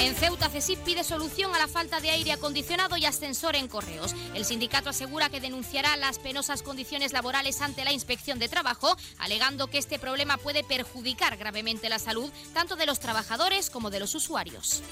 [0.00, 4.14] En Ceuta, CESIF pide solución a la falta de aire acondicionado y ascensor en correos.
[4.34, 9.66] El sindicato asegura que denunciará las penosas condiciones laborales ante la inspección de trabajo, alegando
[9.66, 14.14] que este problema puede perjudicar gravemente la salud tanto de los trabajadores como de los
[14.14, 14.82] usuarios.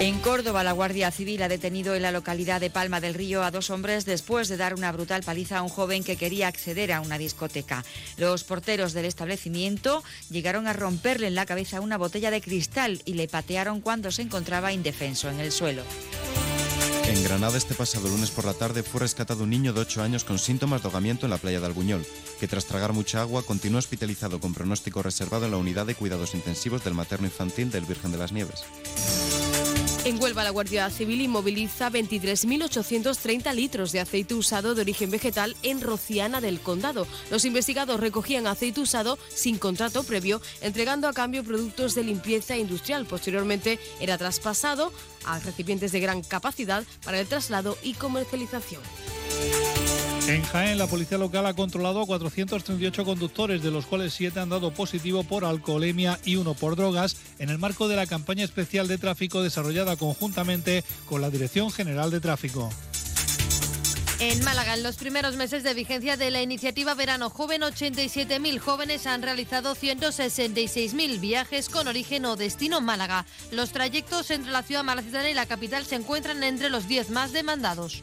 [0.00, 3.50] En Córdoba, la Guardia Civil ha detenido en la localidad de Palma del Río a
[3.50, 7.00] dos hombres después de dar una brutal paliza a un joven que quería acceder a
[7.00, 7.84] una discoteca.
[8.16, 13.14] Los porteros del establecimiento llegaron a romperle en la cabeza una botella de cristal y
[13.14, 15.82] le patearon cuando se encontraba indefenso en el suelo.
[17.06, 20.24] En Granada este pasado lunes por la tarde fue rescatado un niño de 8 años
[20.24, 22.04] con síntomas de ahogamiento en la playa de Albuñol,
[22.40, 26.34] que tras tragar mucha agua continuó hospitalizado con pronóstico reservado en la unidad de cuidados
[26.34, 28.64] intensivos del materno infantil del Virgen de las Nieves.
[30.04, 35.80] En Huelva, la Guardia Civil inmoviliza 23.830 litros de aceite usado de origen vegetal en
[35.80, 37.06] Rociana del Condado.
[37.30, 43.06] Los investigados recogían aceite usado sin contrato previo, entregando a cambio productos de limpieza industrial.
[43.06, 44.92] Posteriormente era traspasado
[45.24, 48.82] a recipientes de gran capacidad para el traslado y comercialización.
[50.26, 54.48] En Jaén, la policía local ha controlado a 438 conductores, de los cuales 7 han
[54.48, 58.88] dado positivo por alcoholemia y uno por drogas, en el marco de la campaña especial
[58.88, 62.70] de tráfico desarrollada conjuntamente con la Dirección General de Tráfico.
[64.18, 69.06] En Málaga, en los primeros meses de vigencia de la iniciativa Verano Joven, 87.000 jóvenes
[69.06, 73.26] han realizado 166.000 viajes con origen o destino Málaga.
[73.52, 77.32] Los trayectos entre la ciudad malacitana y la capital se encuentran entre los 10 más
[77.32, 78.02] demandados.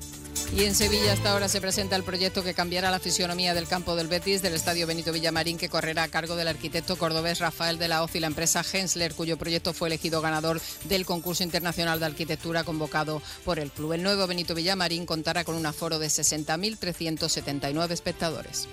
[0.55, 3.95] Y en Sevilla hasta ahora se presenta el proyecto que cambiará la fisionomía del campo
[3.95, 7.87] del Betis del Estadio Benito Villamarín que correrá a cargo del arquitecto cordobés Rafael de
[7.87, 12.07] la Hoz y la empresa Hensler cuyo proyecto fue elegido ganador del concurso internacional de
[12.07, 13.93] arquitectura convocado por el club.
[13.93, 18.67] El nuevo Benito Villamarín contará con un aforo de 60.379 espectadores.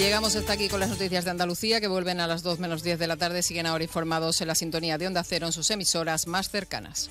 [0.00, 2.98] Llegamos hasta aquí con las noticias de Andalucía que vuelven a las 2 menos 10
[2.98, 3.42] de la tarde.
[3.42, 7.10] Siguen ahora informados en la sintonía de Onda Cero en sus emisoras más cercanas.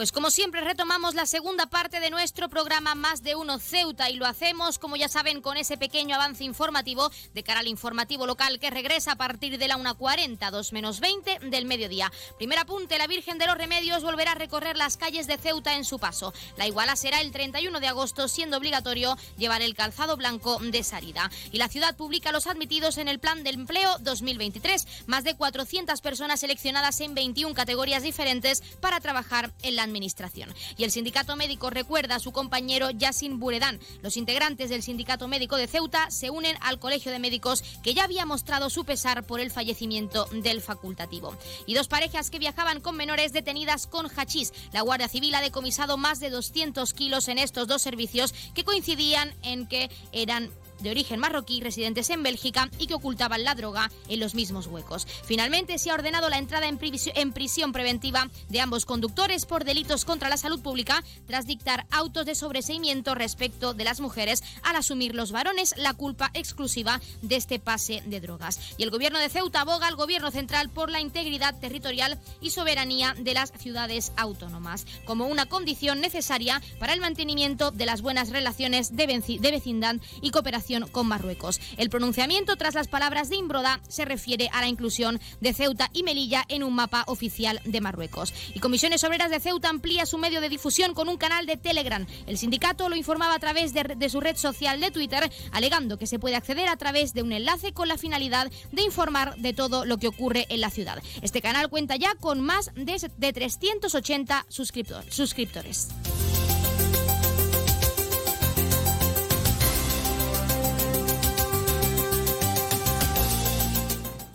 [0.00, 4.16] Pues como siempre retomamos la segunda parte de nuestro programa Más de Uno Ceuta y
[4.16, 8.58] lo hacemos, como ya saben, con ese pequeño avance informativo de cara al informativo local
[8.58, 12.10] que regresa a partir de la 1.40, 2 menos 20 del mediodía.
[12.38, 15.84] Primer apunte, la Virgen de los Remedios volverá a recorrer las calles de Ceuta en
[15.84, 16.32] su paso.
[16.56, 21.30] La iguala será el 31 de agosto, siendo obligatorio llevar el calzado blanco de salida.
[21.52, 26.00] Y la ciudad publica los admitidos en el Plan del Empleo 2023, más de 400
[26.00, 30.54] personas seleccionadas en 21 categorías diferentes para trabajar en la administración.
[30.76, 33.80] Y el sindicato médico recuerda a su compañero Yassin Buredán.
[34.02, 38.04] Los integrantes del sindicato médico de Ceuta se unen al colegio de médicos que ya
[38.04, 41.36] había mostrado su pesar por el fallecimiento del facultativo.
[41.66, 44.52] Y dos parejas que viajaban con menores detenidas con hachís.
[44.72, 49.34] La Guardia Civil ha decomisado más de 200 kilos en estos dos servicios que coincidían
[49.42, 50.50] en que eran
[50.82, 55.06] de origen marroquí residentes en Bélgica y que ocultaban la droga en los mismos huecos.
[55.24, 60.28] Finalmente se ha ordenado la entrada en, prisión preventiva de ambos conductores por delitos contra
[60.28, 65.32] la salud pública tras dictar autos de sobreseimiento respecto de las mujeres al asumir los
[65.32, 68.58] varones la culpa exclusiva de este pase de drogas.
[68.78, 73.14] Y el gobierno de Ceuta aboga al gobierno central por la integridad territorial y soberanía
[73.18, 78.96] de las ciudades autónomas como una condición necesaria para el mantenimiento de las buenas relaciones
[78.96, 79.06] de
[79.50, 81.60] vecindad y cooperación con Marruecos.
[81.78, 86.04] El pronunciamiento tras las palabras de Imbroda se refiere a la inclusión de Ceuta y
[86.04, 88.32] Melilla en un mapa oficial de Marruecos.
[88.54, 92.06] Y Comisiones Obreras de Ceuta amplía su medio de difusión con un canal de Telegram.
[92.26, 96.20] El sindicato lo informaba a través de, su red social de Twitter, alegando que se
[96.20, 99.98] puede acceder a través de un enlace con la finalidad de informar de todo lo
[99.98, 101.02] que ocurre en la ciudad.
[101.22, 105.88] Este canal cuenta ya con más de 380 suscriptores.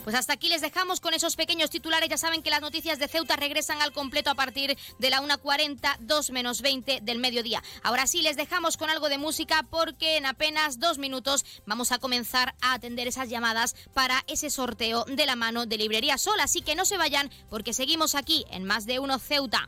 [0.05, 2.07] Pues hasta aquí les dejamos con esos pequeños titulares.
[2.09, 5.97] Ya saben que las noticias de Ceuta regresan al completo a partir de la 1.40,
[5.99, 7.63] 2 menos 20 del mediodía.
[7.81, 11.97] Ahora sí, les dejamos con algo de música porque en apenas dos minutos vamos a
[11.97, 16.39] comenzar a atender esas llamadas para ese sorteo de la mano de Librería Sol.
[16.39, 19.67] Así que no se vayan porque seguimos aquí en Más de Uno Ceuta.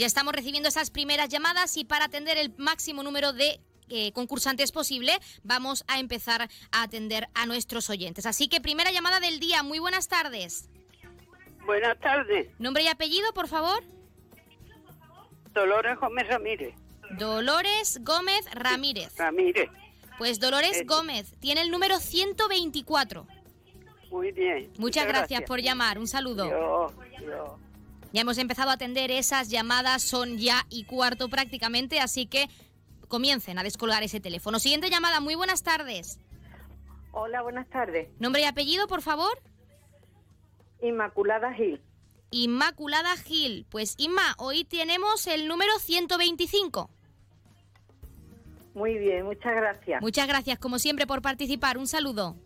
[0.00, 4.72] Ya estamos recibiendo esas primeras llamadas y para atender el máximo número de eh, concursantes
[4.72, 8.24] posible, vamos a empezar a atender a nuestros oyentes.
[8.24, 10.70] Así que primera llamada del día, muy buenas tardes.
[11.66, 12.48] Buenas tardes.
[12.58, 13.84] Nombre y apellido, por favor.
[15.52, 16.74] Dolores Gómez Ramírez.
[17.18, 19.14] Dolores Gómez Ramírez.
[19.18, 19.68] Ramírez.
[20.16, 23.26] Pues Dolores Gómez tiene el número 124.
[24.10, 24.70] Muy bien.
[24.78, 25.98] Muchas, gracias, por llamar.
[25.98, 26.90] Un saludo.
[28.12, 32.48] Ya hemos empezado a atender esas llamadas, son ya y cuarto prácticamente, así que
[33.08, 34.58] comiencen a descolgar ese teléfono.
[34.58, 36.18] Siguiente llamada, muy buenas tardes.
[37.12, 38.08] Hola, buenas tardes.
[38.18, 39.40] Nombre y apellido, por favor.
[40.82, 41.80] Inmaculada Gil.
[42.30, 43.66] Inmaculada Gil.
[43.68, 46.90] Pues Inma, hoy tenemos el número 125.
[48.74, 50.00] Muy bien, muchas gracias.
[50.00, 51.78] Muchas gracias, como siempre, por participar.
[51.78, 52.36] Un saludo.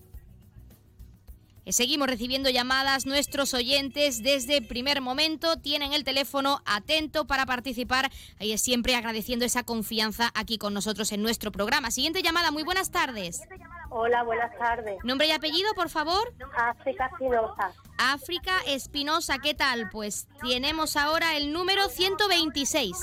[1.64, 3.06] Eh, seguimos recibiendo llamadas.
[3.06, 8.10] Nuestros oyentes desde primer momento tienen el teléfono atento para participar.
[8.40, 11.90] Y siempre agradeciendo esa confianza aquí con nosotros en nuestro programa.
[11.90, 12.50] Siguiente llamada.
[12.50, 13.42] Muy buenas tardes.
[13.90, 14.98] Hola, buenas tardes.
[15.04, 16.34] Nombre y apellido, por favor.
[16.56, 17.72] África Espinosa.
[17.96, 19.88] África Espinosa, ¿qué tal?
[19.90, 22.96] Pues tenemos ahora el número 126.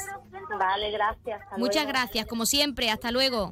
[0.59, 1.41] Vale, gracias.
[1.57, 2.89] Muchas gracias, como siempre.
[2.89, 3.51] Hasta luego.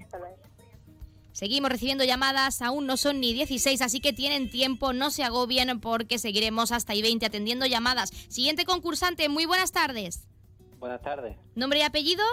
[1.40, 5.80] Seguimos recibiendo llamadas, aún no son ni 16, así que tienen tiempo, no se agobien
[5.80, 8.10] porque seguiremos hasta y 20 atendiendo llamadas.
[8.28, 10.28] Siguiente concursante, muy buenas tardes.
[10.80, 11.38] Buenas tardes.
[11.56, 12.26] ¿Nombre y apellido?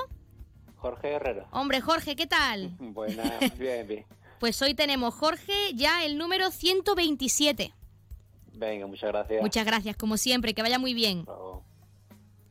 [0.74, 1.46] Jorge Herrero.
[1.52, 2.70] Hombre, Jorge, ¿qué tal?
[2.80, 4.04] Buenas, bien, bien.
[4.40, 7.72] Pues hoy tenemos, Jorge, ya el número 127.
[8.54, 9.40] Venga, muchas gracias.
[9.40, 11.24] Muchas gracias, como siempre, que vaya muy bien.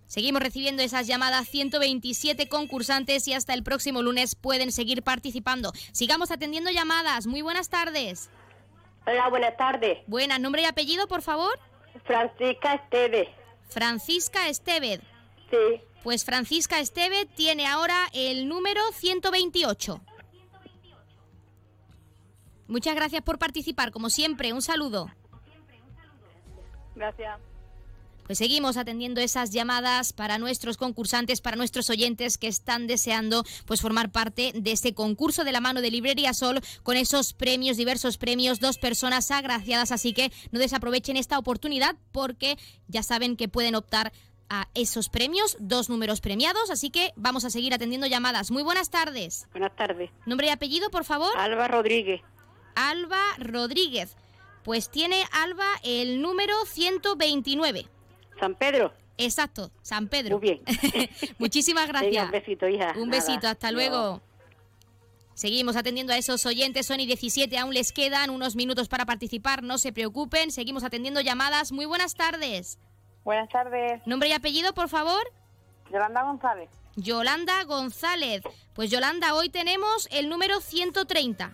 [0.08, 5.72] Seguimos recibiendo esas llamadas 127 concursantes y hasta el próximo lunes pueden seguir participando.
[5.92, 7.28] Sigamos atendiendo llamadas.
[7.28, 8.30] Muy buenas tardes.
[9.08, 10.00] Hola, buenas tardes.
[10.08, 11.60] Buenas, nombre y apellido, por favor.
[12.06, 13.30] Francisca Estevez.
[13.70, 15.02] Francisca Estevez.
[15.50, 15.82] Sí.
[16.04, 20.02] Pues Francisca Estevez tiene ahora el número 128.
[22.68, 24.54] Muchas gracias por participar, como siempre.
[24.54, 25.10] Un saludo.
[26.96, 27.40] Gracias.
[28.26, 33.82] Pues seguimos atendiendo esas llamadas para nuestros concursantes, para nuestros oyentes que están deseando pues
[33.82, 38.18] formar parte de este concurso de la mano de Librería Sol con esos premios, diversos
[38.18, 42.58] premios, dos personas agraciadas, así que no desaprovechen esta oportunidad porque
[42.88, 44.12] ya saben que pueden optar
[44.50, 48.52] a esos premios, dos números premiados, así que vamos a seguir atendiendo llamadas.
[48.52, 49.48] Muy buenas tardes.
[49.52, 50.10] Buenas tardes.
[50.26, 51.36] Nombre y apellido, por favor.
[51.38, 52.22] Alba Rodríguez.
[52.76, 54.16] Alba Rodríguez.
[54.64, 57.88] Pues tiene Alba el número 129.
[58.40, 58.94] San Pedro.
[59.18, 60.40] Exacto, San Pedro.
[60.40, 60.62] Muy bien.
[61.40, 62.26] Muchísimas gracias.
[62.26, 62.94] un besito, hija.
[62.98, 64.22] Un besito, hasta luego.
[65.34, 69.78] Seguimos atendiendo a esos oyentes, Sony 17, aún les quedan unos minutos para participar, no
[69.78, 71.74] se preocupen, seguimos atendiendo llamadas.
[71.74, 72.80] Muy buenas tardes.
[73.26, 74.02] Buenas tardes.
[74.06, 75.22] Nombre y apellido, por favor.
[75.92, 76.70] Yolanda González.
[76.96, 78.44] Yolanda González.
[78.74, 81.54] Pues Yolanda, hoy tenemos el número 130.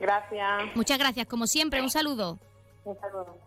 [0.00, 0.62] Gracias.
[0.74, 2.38] Muchas gracias, como siempre, un saludo.
[2.84, 3.43] Un saludo.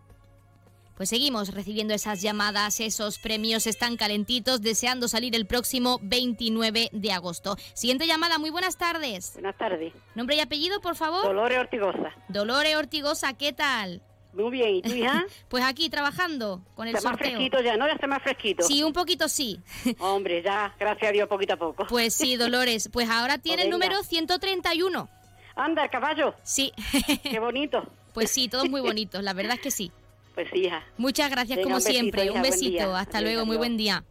[0.98, 7.12] Pues seguimos recibiendo esas llamadas, esos premios están calentitos, deseando salir el próximo 29 de
[7.12, 7.56] agosto.
[7.72, 9.34] Siguiente llamada, muy buenas tardes.
[9.34, 9.92] Buenas tardes.
[10.16, 11.22] Nombre y apellido, por favor.
[11.22, 12.12] Dolores Ortigosa.
[12.26, 14.02] Dolores Ortigosa, ¿qué tal?
[14.32, 15.24] Muy bien, ¿y tu hija?
[15.48, 17.28] pues aquí trabajando con el está sorteo.
[17.28, 17.86] más fresquito ya, ¿no?
[17.86, 18.64] Ya está más fresquito.
[18.64, 19.60] Sí, un poquito sí.
[20.00, 21.86] Hombre, ya, gracias a Dios, poquito a poco.
[21.86, 22.90] Pues sí, Dolores.
[22.92, 25.08] Pues ahora tiene el número 131.
[25.54, 26.34] Anda, el caballo.
[26.42, 26.72] Sí.
[27.22, 27.84] Qué bonito.
[28.14, 29.92] Pues sí, todos muy bonitos, la verdad es que sí.
[30.38, 30.84] Pues hija.
[30.98, 32.24] Muchas gracias Venga, como un besito, siempre.
[32.26, 32.94] hija, un besito.
[32.94, 34.04] Hasta Adiós, luego, muy buen día.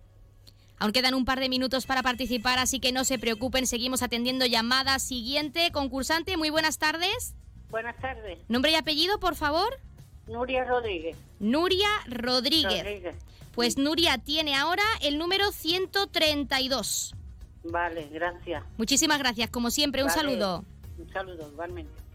[0.78, 4.45] Aún quedan un par de minutos para participar, así que no se preocupen, seguimos atendiendo
[4.45, 5.03] llamadas.
[5.03, 7.34] Siguiente concursante, muy buenas tardes.
[7.69, 8.39] Buenas tardes.
[8.49, 9.80] Nombre y apellido, por favor.
[10.28, 11.15] Nuria Rodríguez.
[11.39, 12.84] Nuria Rodríguez.
[12.84, 13.15] Rodríguez.
[13.55, 17.15] Pues Nuria tiene ahora el número 132.
[17.63, 18.65] Vale, gracias.
[18.75, 20.65] Muchísimas gracias, como siempre, un saludo.
[20.97, 22.07] Un saludo, igualmente.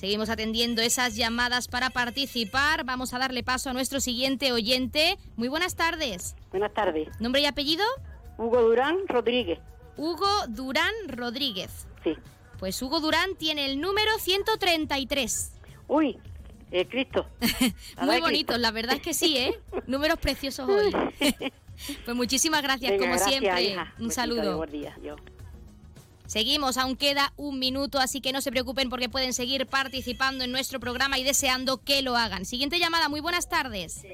[0.00, 2.84] Seguimos atendiendo esas llamadas para participar.
[2.84, 5.18] Vamos a darle paso a nuestro siguiente oyente.
[5.36, 6.36] Muy buenas tardes.
[6.52, 7.10] Buenas tardes.
[7.20, 7.84] ¿Nombre y apellido?
[8.38, 9.58] Hugo Durán Rodríguez.
[9.98, 11.86] Hugo Durán Rodríguez.
[12.02, 12.16] Sí.
[12.58, 15.52] Pues Hugo Durán tiene el número 133.
[15.86, 16.18] Uy,
[16.70, 17.26] eh, Cristo.
[18.00, 19.60] Muy bonitos, la verdad es que sí, ¿eh?
[19.86, 20.96] Números preciosos hoy.
[22.06, 23.62] pues muchísimas gracias, Venga, como gracias, siempre.
[23.64, 23.92] hija.
[23.98, 24.56] Un Besito, saludo.
[24.56, 24.96] Buen día.
[25.04, 25.16] Yo.
[26.30, 30.52] Seguimos, aún queda un minuto, así que no se preocupen porque pueden seguir participando en
[30.52, 32.44] nuestro programa y deseando que lo hagan.
[32.44, 34.06] Siguiente llamada, muy buenas tardes.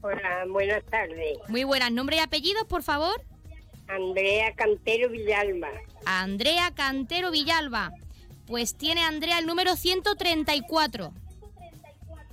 [0.00, 1.38] Hola, buenas tardes.
[1.48, 3.20] Muy buenas, nombre y apellidos, por favor.
[3.88, 5.70] Andrea Cantero Villalba.
[6.06, 7.94] Andrea Cantero Villalba.
[8.46, 11.12] Pues tiene Andrea el número 134.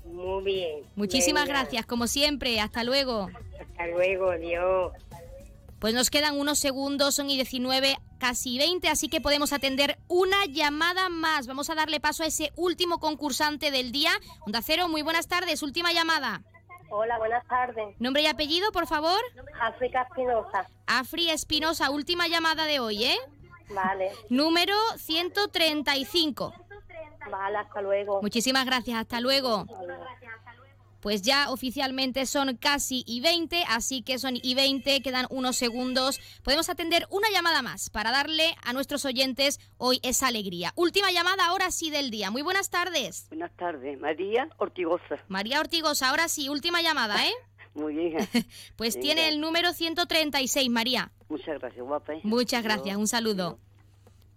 [0.05, 0.81] Muy bien.
[0.95, 2.59] Muchísimas Venga, gracias, como siempre.
[2.59, 3.31] Hasta luego.
[3.59, 4.91] Hasta luego, adiós.
[5.79, 10.45] Pues nos quedan unos segundos, son y 19, casi 20, así que podemos atender una
[10.45, 11.47] llamada más.
[11.47, 14.11] Vamos a darle paso a ese último concursante del día.
[14.45, 16.41] Onda Cero, muy buenas tardes, última llamada.
[16.89, 17.95] Hola, buenas tardes.
[17.99, 19.19] Nombre y apellido, por favor.
[19.59, 20.67] África Espinosa.
[20.85, 23.17] Afri Espinosa, última llamada de hoy, ¿eh?
[23.69, 26.53] Vale, Número 135.
[27.29, 28.21] vale, hasta luego.
[28.21, 29.65] Muchísimas gracias, hasta luego.
[30.99, 36.19] Pues ya oficialmente son casi y 20, así que son y 20, quedan unos segundos.
[36.43, 40.73] Podemos atender una llamada más para darle a nuestros oyentes hoy esa alegría.
[40.75, 42.31] Última llamada ahora sí del día.
[42.31, 43.27] Muy buenas tardes.
[43.29, 43.99] Buenas tardes.
[43.99, 45.17] María Ortigosa.
[45.27, 47.33] María Ortigosa, ahora sí, última llamada, ¿eh?
[47.73, 48.17] Muy bien.
[48.75, 49.03] Pues Venga.
[49.05, 51.11] tiene el número 136, María.
[51.29, 52.15] Muchas gracias, guapa.
[52.15, 52.27] hija.
[52.27, 53.59] Muchas gracias, un saludo.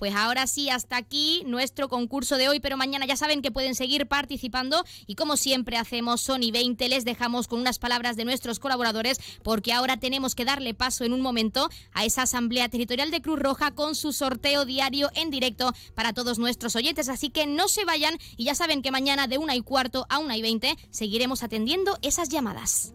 [0.01, 3.75] Pues ahora sí, hasta aquí nuestro concurso de hoy, pero mañana ya saben que pueden
[3.75, 8.61] seguir participando y como siempre hacemos Sony 20, les dejamos con unas palabras de nuestros
[8.61, 13.21] colaboradores porque ahora tenemos que darle paso en un momento a esa Asamblea Territorial de
[13.21, 17.69] Cruz Roja con su sorteo diario en directo para todos nuestros oyentes, así que no
[17.69, 20.79] se vayan y ya saben que mañana de una y cuarto a una y 20
[20.89, 22.95] seguiremos atendiendo esas llamadas.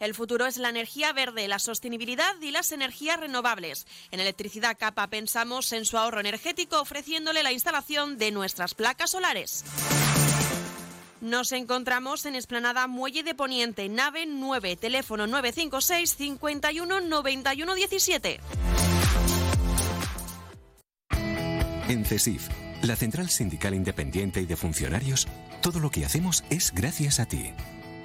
[0.00, 3.86] El futuro es la energía verde, la sostenibilidad y las energías renovables.
[4.10, 9.62] En Electricidad Capa pensamos en su ahorro energético ofreciéndole la instalación de nuestras placas solares.
[11.20, 18.40] Nos encontramos en Esplanada Muelle de Poniente, nave 9, teléfono 956 51 91 17.
[21.88, 22.48] En CESIF,
[22.82, 25.28] la Central Sindical Independiente y de Funcionarios,
[25.60, 27.52] todo lo que hacemos es gracias a ti.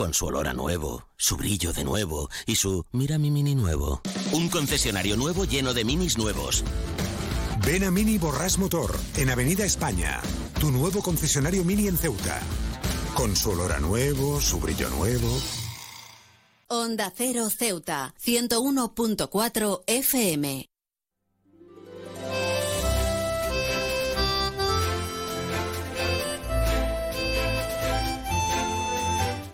[0.00, 4.00] Con su olor a nuevo, su brillo de nuevo y su mira mi mini nuevo.
[4.32, 6.64] Un concesionario nuevo lleno de minis nuevos.
[7.66, 10.22] Ven a Mini Borrás Motor, en Avenida España.
[10.58, 12.40] Tu nuevo concesionario Mini en Ceuta.
[13.14, 15.28] Con su olor a nuevo, su brillo nuevo.
[16.68, 20.69] Onda Cero Ceuta, 101.4 FM.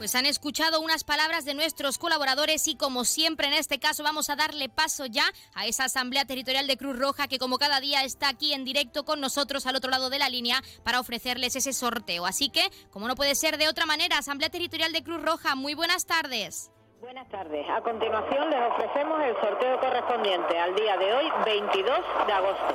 [0.06, 4.30] Pues han escuchado unas palabras de nuestros colaboradores y como siempre en este caso vamos
[4.30, 8.04] a darle paso ya a esa Asamblea Territorial de Cruz Roja que como cada día
[8.04, 11.72] está aquí en directo con nosotros al otro lado de la línea para ofrecerles ese
[11.72, 12.24] sorteo.
[12.24, 15.74] Así que, como no puede ser de otra manera, Asamblea Territorial de Cruz Roja, muy
[15.74, 16.70] buenas tardes.
[17.00, 17.66] Buenas tardes.
[17.68, 21.98] A continuación les ofrecemos el sorteo correspondiente al día de hoy, 22
[22.28, 22.74] de agosto.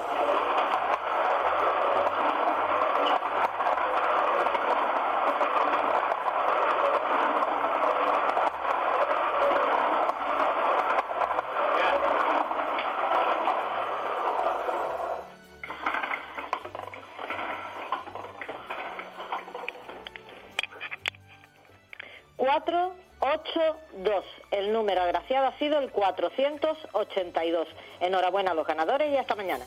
[24.03, 24.25] 2.
[24.51, 27.67] El número agraciado ha sido el 482.
[27.99, 29.65] Enhorabuena a los ganadores y hasta mañana.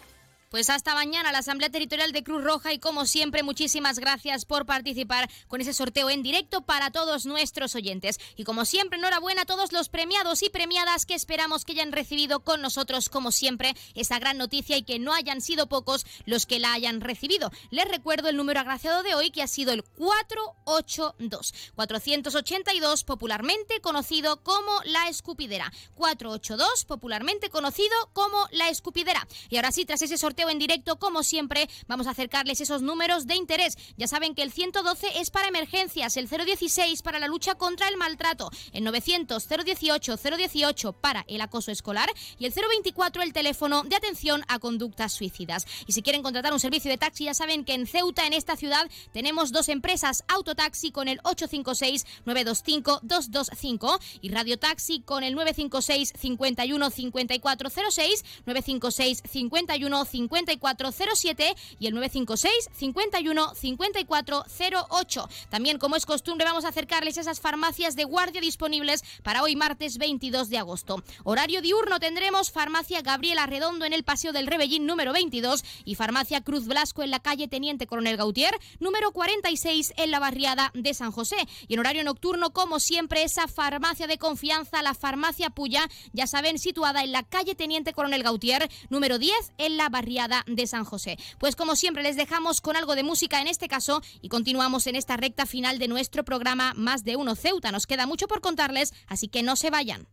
[0.54, 4.66] Pues hasta mañana la Asamblea Territorial de Cruz Roja y como siempre muchísimas gracias por
[4.66, 8.20] participar con ese sorteo en directo para todos nuestros oyentes.
[8.36, 12.44] Y como siempre enhorabuena a todos los premiados y premiadas que esperamos que hayan recibido
[12.44, 16.60] con nosotros como siempre esa gran noticia y que no hayan sido pocos los que
[16.60, 17.50] la hayan recibido.
[17.70, 21.52] Les recuerdo el número agraciado de hoy que ha sido el 482.
[21.74, 25.72] 482 popularmente conocido como la escupidera.
[25.96, 29.26] 482 popularmente conocido como la escupidera.
[29.50, 33.26] Y ahora sí, tras ese sorteo en directo, como siempre, vamos a acercarles esos números
[33.26, 33.76] de interés.
[33.96, 37.96] Ya saben que el 112 es para emergencias, el 016 para la lucha contra el
[37.96, 43.96] maltrato, el 900 018 018 para el acoso escolar y el 024 el teléfono de
[43.96, 45.66] atención a conductas suicidas.
[45.86, 48.56] Y si quieren contratar un servicio de taxi, ya saben que en Ceuta, en esta
[48.56, 55.34] ciudad, tenemos dos empresas, Autotaxi con el 856 925 225 y Radio Taxi con el
[55.34, 60.04] 956 51 5406 956 51
[60.34, 65.28] 5407 y el 956 51 5408.
[65.48, 69.98] También, como es costumbre, vamos a acercarles esas farmacias de guardia disponibles para hoy martes
[69.98, 71.02] 22 de agosto.
[71.22, 76.40] Horario diurno tendremos farmacia Gabriela Redondo en el Paseo del Rebellín número 22 y farmacia
[76.40, 81.12] Cruz Blasco en la calle Teniente Coronel Gautier número 46 en la barriada de San
[81.12, 81.36] José.
[81.68, 86.58] Y en horario nocturno, como siempre, esa farmacia de confianza, la farmacia Puya, ya saben,
[86.58, 91.18] situada en la calle Teniente Coronel Gautier número 10 en la barriada de San José.
[91.38, 94.96] Pues como siempre les dejamos con algo de música en este caso y continuamos en
[94.96, 97.72] esta recta final de nuestro programa Más de Uno Ceuta.
[97.72, 100.08] Nos queda mucho por contarles, así que no se vayan.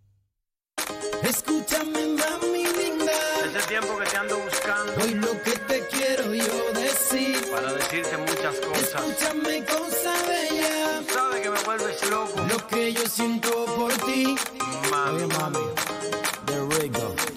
[1.24, 3.12] Escúchame, mami linda.
[3.46, 4.94] Ese tiempo que te ando buscando.
[5.04, 7.50] Hoy lo que te quiero yo decir.
[7.52, 9.04] Para decirte muchas cosas.
[9.04, 11.04] Escúchame, cosa bella.
[11.14, 12.42] Sabes que me vuelves loco.
[12.42, 14.36] Lo que yo siento por ti.
[14.90, 15.60] Mami, mami.
[15.60, 16.21] Rigo.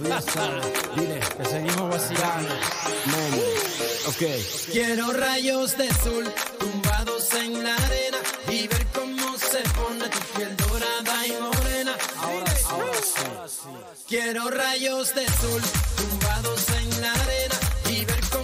[0.05, 0.67] Tú ya sabes.
[0.97, 2.55] Dile que seguimos vacilando.
[3.07, 3.41] Mami.
[4.07, 4.23] Ok.
[4.71, 10.55] Quiero rayos de sol tumbados en la arena y ver cómo se pone tu piel
[10.57, 11.97] dorada y morena.
[12.19, 12.99] Ahora, ahora
[13.49, 13.69] sí.
[14.07, 15.63] Quiero rayos de sol
[15.97, 17.55] tumbados en la arena
[17.89, 18.44] y ver cómo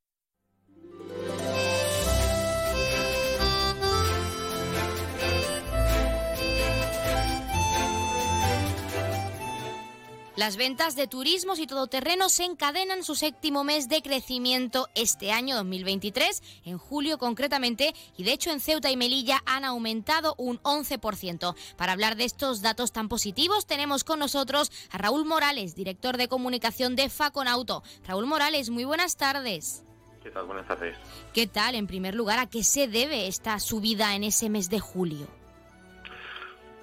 [10.37, 15.57] Las ventas de turismos y todoterrenos se encadenan su séptimo mes de crecimiento este año
[15.57, 21.53] 2023, en julio concretamente, y de hecho en Ceuta y Melilla han aumentado un 11%.
[21.75, 26.29] Para hablar de estos datos tan positivos tenemos con nosotros a Raúl Morales, director de
[26.29, 27.83] comunicación de Faconauto.
[28.07, 29.83] Raúl Morales, muy buenas tardes.
[30.23, 30.45] ¿Qué tal?
[30.45, 30.95] Buenas tardes.
[31.33, 31.75] ¿Qué tal?
[31.75, 35.40] En primer lugar, ¿a qué se debe esta subida en ese mes de julio?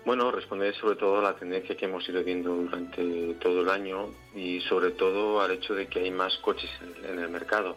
[0.09, 4.09] Bueno, responder sobre todo a la tendencia que hemos ido viendo durante todo el año
[4.35, 6.71] y sobre todo al hecho de que hay más coches
[7.07, 7.77] en, el mercado.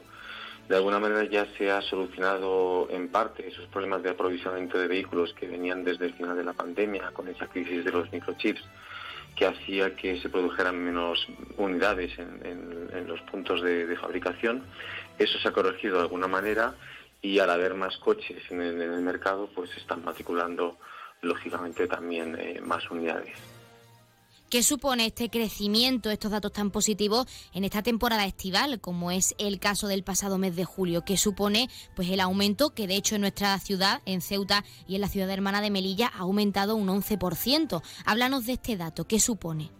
[0.70, 5.34] De alguna manera ya se ha solucionado en parte esos problemas de aprovisionamiento de vehículos
[5.34, 8.64] que venían desde el final de la pandemia con esa crisis de los microchips
[9.36, 11.28] que hacía que se produjeran menos
[11.58, 14.64] unidades en, los puntos de, de fabricación.
[15.20, 16.76] Eso se ha corregido de alguna manera
[17.22, 20.78] y al haber más coches en en el mercado, pues se están matriculando
[21.22, 23.32] lógicamente también eh, más unidades.
[24.52, 29.60] ¿Qué supone este crecimiento, estos datos tan positivos en esta temporada estival, como es el
[29.60, 31.06] caso del pasado mes de julio?
[31.06, 35.02] ¿Qué supone pues el aumento que de hecho en nuestra ciudad, en Ceuta y en
[35.02, 37.82] la ciudad hermana de Melilla, ha aumentado un 11%?
[38.04, 39.72] Háblanos de este dato, ¿qué supone?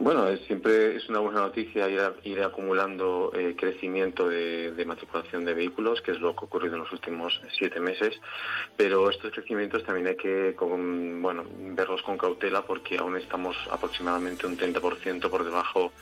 [0.00, 5.54] Bueno, siempre es una buena noticia ir, ir acumulando eh, crecimiento de, de matriculación de
[5.54, 8.14] vehículos, que es lo que ha ocurrido en los últimos siete meses,
[8.76, 11.44] pero estos crecimientos también hay que con- bueno,
[11.74, 15.92] verlos con cautela porque aún estamos aproximadamente un 30% por debajo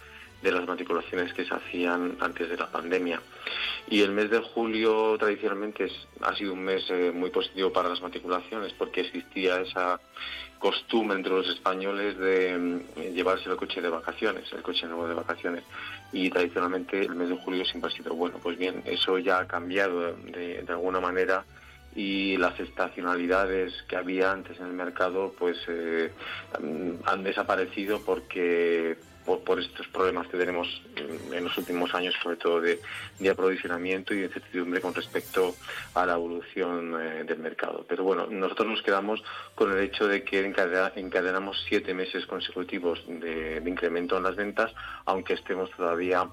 [0.43, 3.23] de las matriculaciones que se hacían antes de la pandemia.
[3.89, 7.89] Y el mes de julio tradicionalmente es- ha sido un mes eh, muy positivo para
[7.89, 9.98] las matriculaciones porque existía esa
[10.59, 15.15] costumbre entre los españoles de mm, llevarse el coche de vacaciones, el coche nuevo de
[15.15, 15.65] vacaciones.
[16.12, 18.39] Y tradicionalmente el mes de julio siempre ha sido bueno.
[18.43, 21.45] Pues bien, eso ya ha cambiado de, alguna manera
[21.95, 26.12] y las estacionalidades que había antes en el mercado pues eh,
[26.61, 32.61] mm, han desaparecido porque por, estos problemas que tenemos en los últimos años, sobre todo
[32.61, 32.81] de,
[33.28, 35.55] aprovisionamiento y de incertidumbre con respecto
[35.94, 37.85] a la evolución eh, del mercado.
[37.89, 39.23] Pero bueno, nosotros nos quedamos
[39.55, 44.36] con el hecho de que encadena- encadenamos siete meses consecutivos de, de incremento en las
[44.36, 44.73] ventas,
[45.05, 46.28] aunque estemos todavía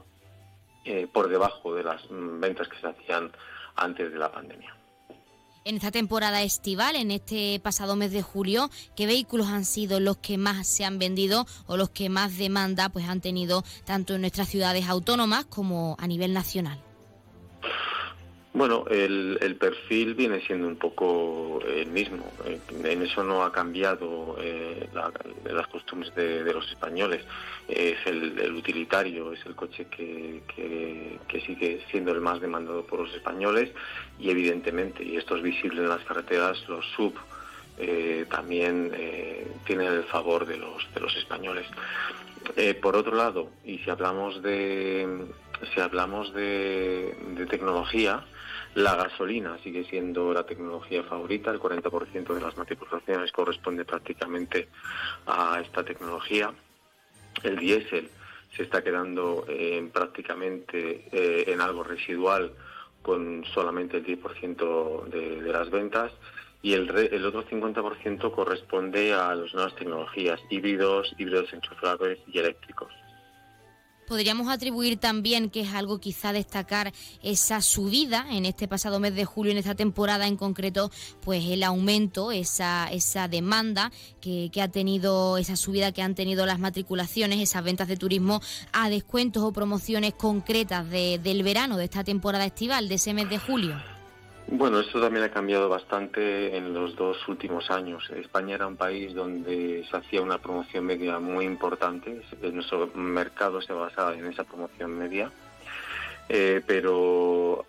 [0.85, 3.31] eh, por debajo de las mm, ventas que se hacían
[3.75, 4.72] antes de la pandemia.
[5.65, 10.17] En esta temporada estival, en este pasado mes de julio, ¿qué vehículos han sido los
[10.17, 14.21] que más se han vendido o los que más demanda pues han tenido tanto en
[14.21, 16.83] nuestras ciudades autónomas como a nivel nacional?
[18.53, 22.31] Bueno, el, el perfil viene siendo un poco el mismo.
[22.69, 25.11] En eso no ha cambiado eh, la-
[25.51, 27.25] las costumbres de, los españoles.
[27.67, 33.71] Es el, utilitario, es el coche que sigue siendo el más demandado por los españoles
[34.19, 37.15] y evidentemente, y esto es visible en las carreteras, los sub
[37.79, 41.65] eh, también eh, tienen el favor de los, de los españoles.
[42.55, 45.07] Eh, por otro lado, y si hablamos de,
[45.73, 48.23] si hablamos de, de tecnología,
[48.75, 54.69] la gasolina sigue siendo la tecnología favorita, el 40% de las matriculaciones corresponde prácticamente
[55.27, 56.51] a esta tecnología.
[57.43, 58.09] El diésel
[58.55, 62.51] se está quedando eh, prácticamente eh, en algo residual
[63.01, 66.11] con solamente el 10% de, las ventas
[66.61, 72.91] y el, el otro 50% corresponde a las nuevas tecnologías, híbridos, híbridos enchufables y eléctricos.
[74.07, 79.25] Podríamos atribuir también, que es algo quizá destacar, esa subida en este pasado mes de
[79.25, 84.67] julio, en esta temporada en concreto, pues el aumento, esa, esa demanda que, que ha
[84.67, 89.51] tenido, esa subida que han tenido las matriculaciones, esas ventas de turismo a descuentos o
[89.53, 93.92] promociones concretas de- del verano, de esta temporada estival, de ese mes de julio.
[94.47, 98.09] Bueno, esto también ha cambiado bastante en los dos últimos años.
[98.11, 102.21] España era un país donde se hacía una promoción media muy importante.
[102.51, 105.31] Nuestro mercado se basaba en esa promoción media.
[106.29, 107.65] Eh, pero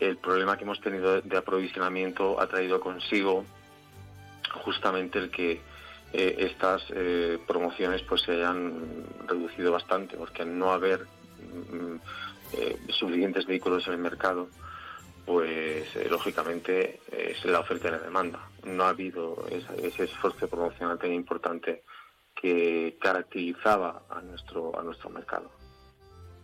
[0.00, 3.44] el problema que hemos tenido de aprovisionamiento ha traído consigo
[4.64, 5.60] justamente el que
[6.12, 11.96] eh, estas eh, promociones pues se hayan reducido bastante, porque al no haber mm,
[12.54, 14.48] eh, suficientes vehículos en el mercado,
[15.28, 18.48] pues eh, lógicamente es la oferta y la demanda.
[18.64, 21.82] No ha habido ese esfuerzo promocional tan importante
[22.34, 25.50] que caracterizaba a nuestro a nuestro mercado.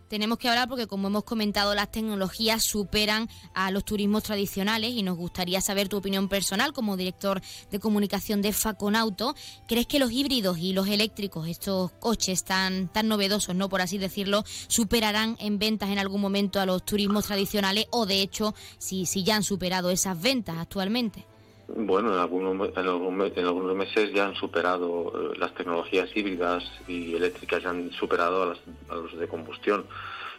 [0.07, 5.01] Tenemos que hablar porque, como hemos comentado, las tecnologías superan a los turismos tradicionales y
[5.01, 7.41] nos gustaría saber tu opinión personal como director
[7.71, 9.35] de comunicación de Faconauto.
[9.67, 13.97] ¿Crees que los híbridos y los eléctricos, estos coches tan, tan novedosos, no por así
[13.97, 19.07] decirlo, superarán en ventas en algún momento a los turismos tradicionales o, de hecho, si,
[19.07, 21.25] si ya han superado esas ventas actualmente?
[21.67, 27.63] Bueno, en algunos, en algunos meses ya han superado eh, las tecnologías híbridas y eléctricas,
[27.63, 29.85] ya han superado a, las- a los de combustión.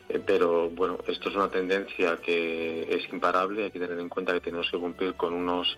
[0.09, 3.65] Eh, pero bueno, esto es una tendencia que es imparable.
[3.65, 5.77] Hay que tener en cuenta que tenemos que cumplir con unos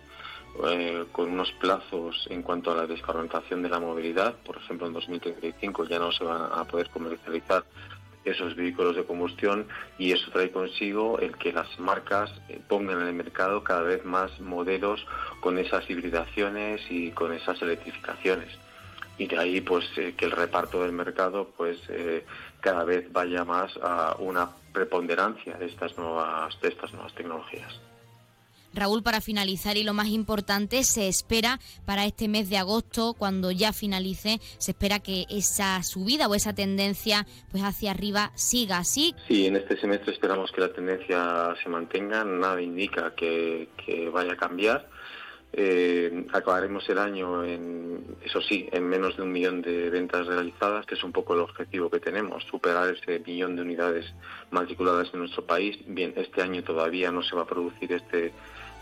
[0.67, 4.35] eh, con unos plazos en cuanto a la descarbonización de la movilidad.
[4.45, 7.63] Por ejemplo, en 2035 ya no se van a poder comercializar
[8.29, 13.07] esos vehículos de combustión y eso trae consigo el que las marcas eh, pongan en
[13.07, 15.05] el mercado cada vez más modelos
[15.39, 18.49] con esas hibridaciones y con esas electrificaciones
[19.17, 22.25] y de ahí pues eh, que el reparto del mercado pues eh,
[22.61, 27.88] cada vez vaya más a una preponderancia de estas nuevas de estas nuevas tecnologías.
[28.73, 33.51] Raúl, para finalizar y lo más importante, se espera para este mes de agosto, cuando
[33.51, 39.15] ya finalice, se espera que esa subida o esa tendencia pues hacia arriba siga así.
[39.27, 43.69] Sí, en este semestre esperamos que la tendencia se mantenga, nada indica que,
[44.13, 44.87] vaya a cambiar.
[45.51, 50.85] Eh, acabaremos el año, en, eso sí, en menos de un millón de ventas realizadas,
[50.85, 54.05] que es un poco el objetivo que tenemos, superar ese millón de unidades
[54.51, 55.79] matriculadas en nuestro país.
[55.87, 58.31] Bien, este año todavía no se va a producir este,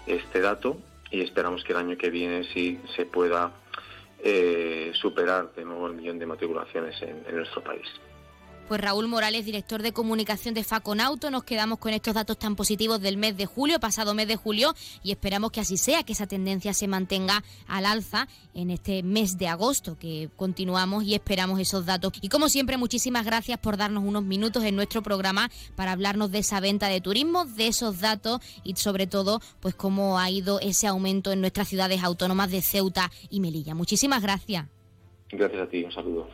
[0.07, 0.77] este dato
[1.11, 3.51] y esperamos que el año que viene sí se pueda
[4.23, 7.87] eh, superar de nuevo el millón de matriculaciones en- en nuestro país.
[8.67, 12.99] Pues Raúl Morales, director de comunicación de Faconauto, nos quedamos con estos datos tan positivos
[12.99, 16.27] del mes de julio, pasado mes de julio, y esperamos que así sea, que esa
[16.27, 21.85] tendencia se mantenga al alza en este mes de agosto, que continuamos y esperamos esos
[21.85, 22.11] datos.
[22.19, 26.39] Y como siempre, muchísimas gracias por darnos unos minutos en nuestro programa para hablarnos de
[26.39, 30.87] esa venta de turismo, de esos datos y sobre todo, pues cómo ha ido ese
[30.87, 33.75] aumento en nuestras ciudades autónomas de Ceuta y Melilla.
[33.75, 34.65] Muchísimas gracias.
[35.29, 36.27] Gracias a ti, un saludo.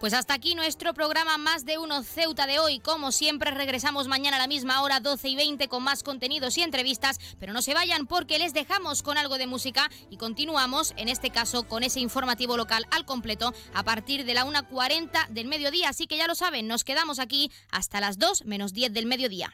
[0.00, 2.80] Pues hasta aquí nuestro programa Más de Uno Ceuta de hoy.
[2.80, 6.62] Como siempre, regresamos mañana a la misma hora, 12 y 20, con más contenidos y
[6.62, 7.20] entrevistas.
[7.38, 11.28] Pero no se vayan porque les dejamos con algo de música y continuamos, en este
[11.28, 15.90] caso, con ese informativo local al completo a partir de la 1.40 del mediodía.
[15.90, 19.52] Así que ya lo saben, nos quedamos aquí hasta las 2 menos 10 del mediodía.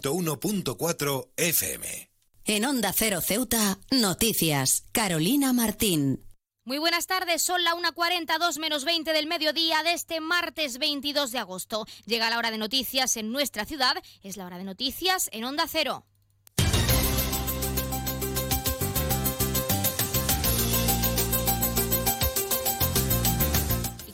[0.00, 2.10] 101.4 FM.
[2.46, 4.84] En Onda Cero Ceuta, noticias.
[4.92, 6.24] Carolina Martín.
[6.64, 11.38] Muy buenas tardes, son la 1.42 menos 20 del mediodía de este martes 22 de
[11.38, 11.86] agosto.
[12.06, 15.66] Llega la hora de noticias en nuestra ciudad, es la hora de noticias en Onda
[15.68, 16.04] Cero.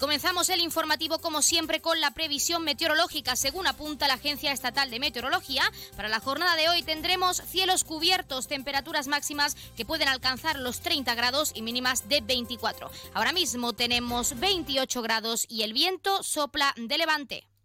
[0.06, 3.34] Comenzamos el informativo como siempre con la previsión meteorológica.
[3.34, 5.64] Según apunta la Agencia Estatal de Meteorología,
[5.96, 11.12] para la jornada de hoy tendremos cielos cubiertos, temperaturas máximas que pueden alcanzar los 30
[11.16, 12.88] grados y mínimas de 24.
[13.14, 17.55] Ahora mismo tenemos 28 grados y el viento sopla de levante.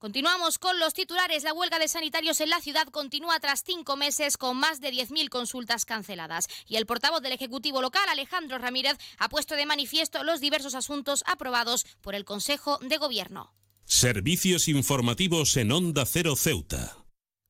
[0.00, 1.44] Continuamos con los titulares.
[1.44, 5.28] La huelga de sanitarios en la ciudad continúa tras cinco meses con más de 10.000
[5.28, 6.48] consultas canceladas.
[6.66, 11.22] Y el portavoz del Ejecutivo local, Alejandro Ramírez, ha puesto de manifiesto los diversos asuntos
[11.26, 13.52] aprobados por el Consejo de Gobierno.
[13.84, 16.99] Servicios informativos en Onda Cero Ceuta.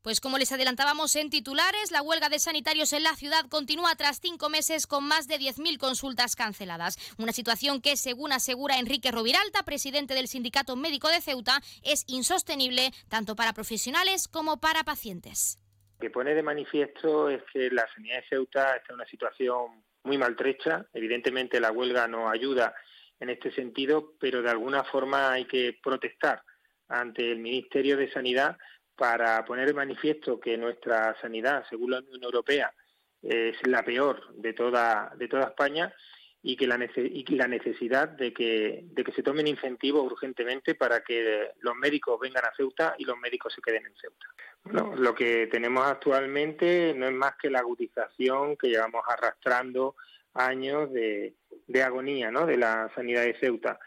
[0.02, 4.18] Pues como les adelantábamos en titulares, la huelga de sanitarios en la ciudad continúa tras
[4.18, 6.96] cinco meses con más de 10.000 consultas canceladas.
[7.18, 12.92] Una situación que, según asegura Enrique Roviralta, presidente del Sindicato Médico de Ceuta, es insostenible
[13.10, 15.58] tanto para profesionales como para pacientes.
[15.98, 19.84] Lo que pone de manifiesto es que la sanidad de Ceuta está en una situación
[20.04, 20.86] muy maltrecha.
[20.94, 22.74] Evidentemente la huelga no ayuda
[23.20, 26.42] en este sentido, pero de alguna forma hay que protestar
[26.88, 28.56] ante el Ministerio de Sanidad
[29.00, 32.70] para poner de manifiesto que nuestra sanidad, según la Unión Europea,
[33.22, 35.90] es la peor de toda de toda España
[36.42, 42.44] y que la, necesidad de que, se tomen incentivos urgentemente para que los médicos vengan
[42.44, 44.96] a Ceuta y los médicos se queden en Ceuta.
[44.96, 49.96] Lo que tenemos actualmente no es más que la agudización que llevamos arrastrando
[50.34, 51.32] años de,
[51.66, 52.44] de agonía ¿no?
[52.44, 53.78] de la sanidad de Ceuta.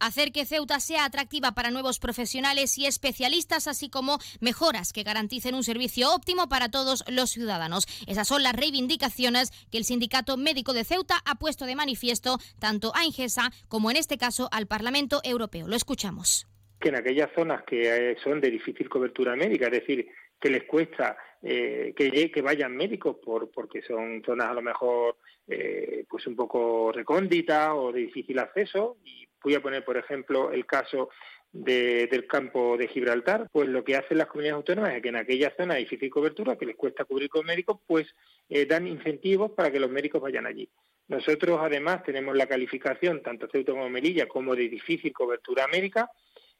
[0.00, 5.54] Hacer que Ceuta sea atractiva para nuevos profesionales y especialistas, así como mejoras que garanticen
[5.54, 7.86] un servicio óptimo para todos los ciudadanos.
[8.06, 12.92] Esas son las reivindicaciones que el Sindicato Médico de Ceuta ha puesto de manifiesto tanto
[12.94, 15.66] a Ingesa como en este caso al Parlamento Europeo.
[15.66, 16.46] Lo escuchamos.
[16.80, 20.08] que en aquellas zonas que eh, son de difícil cobertura médica, es decir,
[20.40, 25.16] que les cuesta eh, que, que vayan médicos por, porque son zonas a lo mejor
[25.46, 28.98] eh, pues un poco recónditas o de difícil acceso.
[29.04, 31.10] Y voy a poner, por ejemplo, el caso
[31.52, 35.16] de- del campo de Gibraltar, pues lo que hacen las comunidades autónomas es que en
[35.16, 38.06] aquella zona de difícil cobertura, que les cuesta cubrir con médicos, pues
[38.50, 40.68] eh, dan incentivos para que los médicos vayan allí.
[41.08, 46.10] Nosotros además tenemos la calificación, tanto Ceuta como Melilla, como de difícil cobertura médica,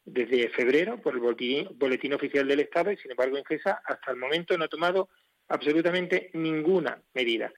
[0.05, 4.57] desde febrero por el boletín, oficial del Estado y, sin embargo, Ingesa hasta el momento
[4.57, 5.11] no ha tomado
[5.49, 7.53] absolutamente ninguna medida.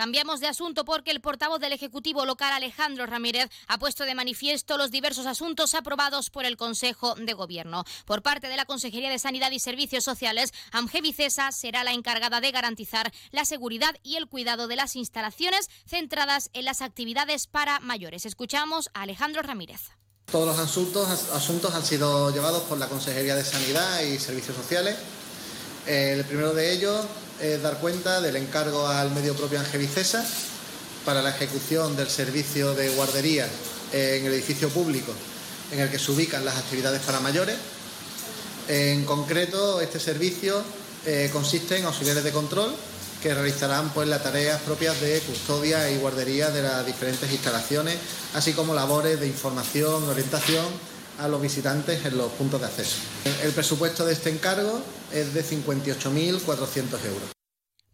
[0.00, 4.78] Cambiamos de asunto porque el portavoz del Ejecutivo local, Alejandro Ramírez, ha puesto de manifiesto
[4.78, 7.84] los diversos asuntos aprobados por el Consejo de Gobierno.
[8.06, 12.50] Por parte de la Consejería de Sanidad y Servicios Sociales, Amgevicesa será la encargada de
[12.50, 18.24] garantizar la seguridad y el cuidado de las instalaciones centradas en las actividades para mayores.
[18.24, 19.90] Escuchamos a Alejandro Ramírez.
[20.32, 24.96] Todos los asuntos, asuntos han sido llevados por la Consejería de Sanidad y Servicios Sociales.
[25.90, 27.04] El primero de ellos
[27.40, 30.24] es dar cuenta del encargo al medio propio Angevicesa
[31.04, 33.48] para la ejecución del servicio de guardería
[33.92, 35.12] en el edificio público
[35.72, 37.56] en el que se ubican las actividades para mayores.
[38.68, 40.62] En concreto, este servicio
[41.06, 42.72] eh, consiste en auxiliares de control
[43.20, 47.96] que realizarán pues, las tareas propias de custodia y guardería de las diferentes instalaciones,
[48.34, 50.66] así como labores de información, orientación
[51.18, 52.94] a los visitantes en los puntos de acceso.
[53.42, 54.80] El presupuesto de este encargo
[55.12, 57.30] es de 58.400 euros.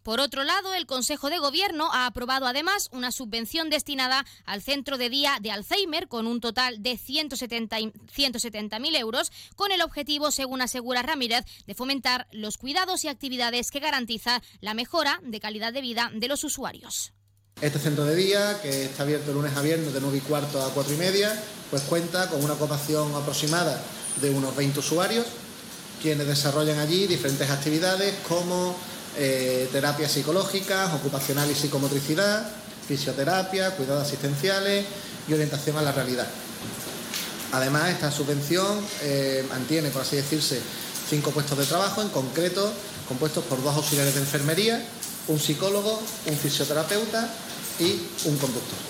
[0.07, 4.97] Por otro lado, el Consejo de Gobierno ha aprobado además una subvención destinada al Centro
[4.97, 10.61] de Día de Alzheimer con un total de 170.000 170 euros, con el objetivo, según
[10.61, 15.81] asegura Ramírez, de fomentar los cuidados y actividades que garantiza la mejora de calidad de
[15.81, 17.11] vida de los usuarios.
[17.59, 20.73] Este centro de día, que está abierto lunes a viernes de 9 y cuarto a
[20.73, 21.37] 4 y media,
[21.69, 23.83] pues cuenta con una ocupación aproximada
[24.21, 25.25] de unos 20 usuarios,
[26.01, 28.75] quienes desarrollan allí diferentes actividades como
[29.17, 32.47] eh, terapias psicológicas, ocupacional y psicomotricidad,
[32.87, 34.85] fisioterapia, cuidados asistenciales
[35.27, 36.27] y orientación a la realidad.
[37.51, 40.61] Además, esta subvención eh, mantiene, por así decirse,
[41.09, 42.71] cinco puestos de trabajo, en concreto
[43.07, 44.83] compuestos por dos auxiliares de enfermería,
[45.27, 47.29] un psicólogo, un fisioterapeuta
[47.79, 48.86] y un conductor.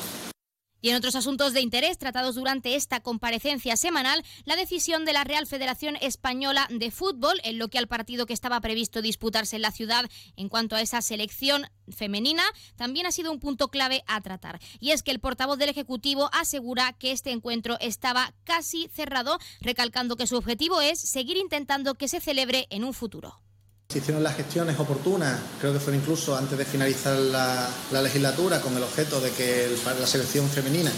[0.82, 5.24] Y en otros asuntos de interés tratados durante esta comparecencia semanal, la decisión de la
[5.24, 9.64] Real Federación Española de Fútbol en lo que al partido que estaba previsto disputarse en
[9.64, 12.44] la ciudad en cuanto a esa selección femenina
[12.76, 14.60] también ha sido un punto clave a tratar.
[14.80, 20.16] Y es que el portavoz del Ejecutivo asegura que este encuentro estaba casi cerrado, recalcando
[20.16, 23.42] que su objetivo es seguir intentando que se celebre en un futuro.
[23.90, 28.60] Se hicieron las gestiones oportunas, creo que fue incluso antes de finalizar la, la legislatura,
[28.60, 30.92] con el objeto de que la selección femenina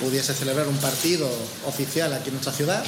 [0.00, 1.28] pudiese celebrar un partido
[1.66, 2.84] oficial aquí en nuestra ciudad.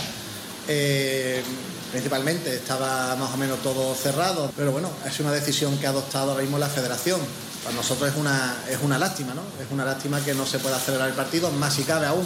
[0.69, 1.43] Eh,
[1.91, 6.31] principalmente estaba más o menos todo cerrado, pero bueno, es una decisión que ha adoptado
[6.31, 7.21] ahora mismo la federación.
[7.65, 9.43] Para nosotros es una, es una lástima, ¿no?
[9.61, 12.25] Es una lástima que no se pueda celebrar el partido, más si cabe aún,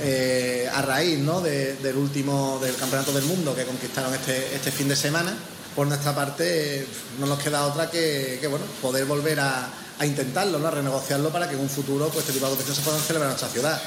[0.00, 1.40] eh, a raíz ¿no?
[1.40, 5.32] de, del último, del Campeonato del Mundo que conquistaron este, este fin de semana
[5.76, 6.88] por nuestra parte
[7.20, 10.66] no nos queda otra que, que bueno, poder volver a, a, intentarlo, ¿no?
[10.66, 13.28] a renegociarlo para que en un futuro pues, este tipo de competiciones se puedan celebrar
[13.28, 13.82] en nuestra ciudad.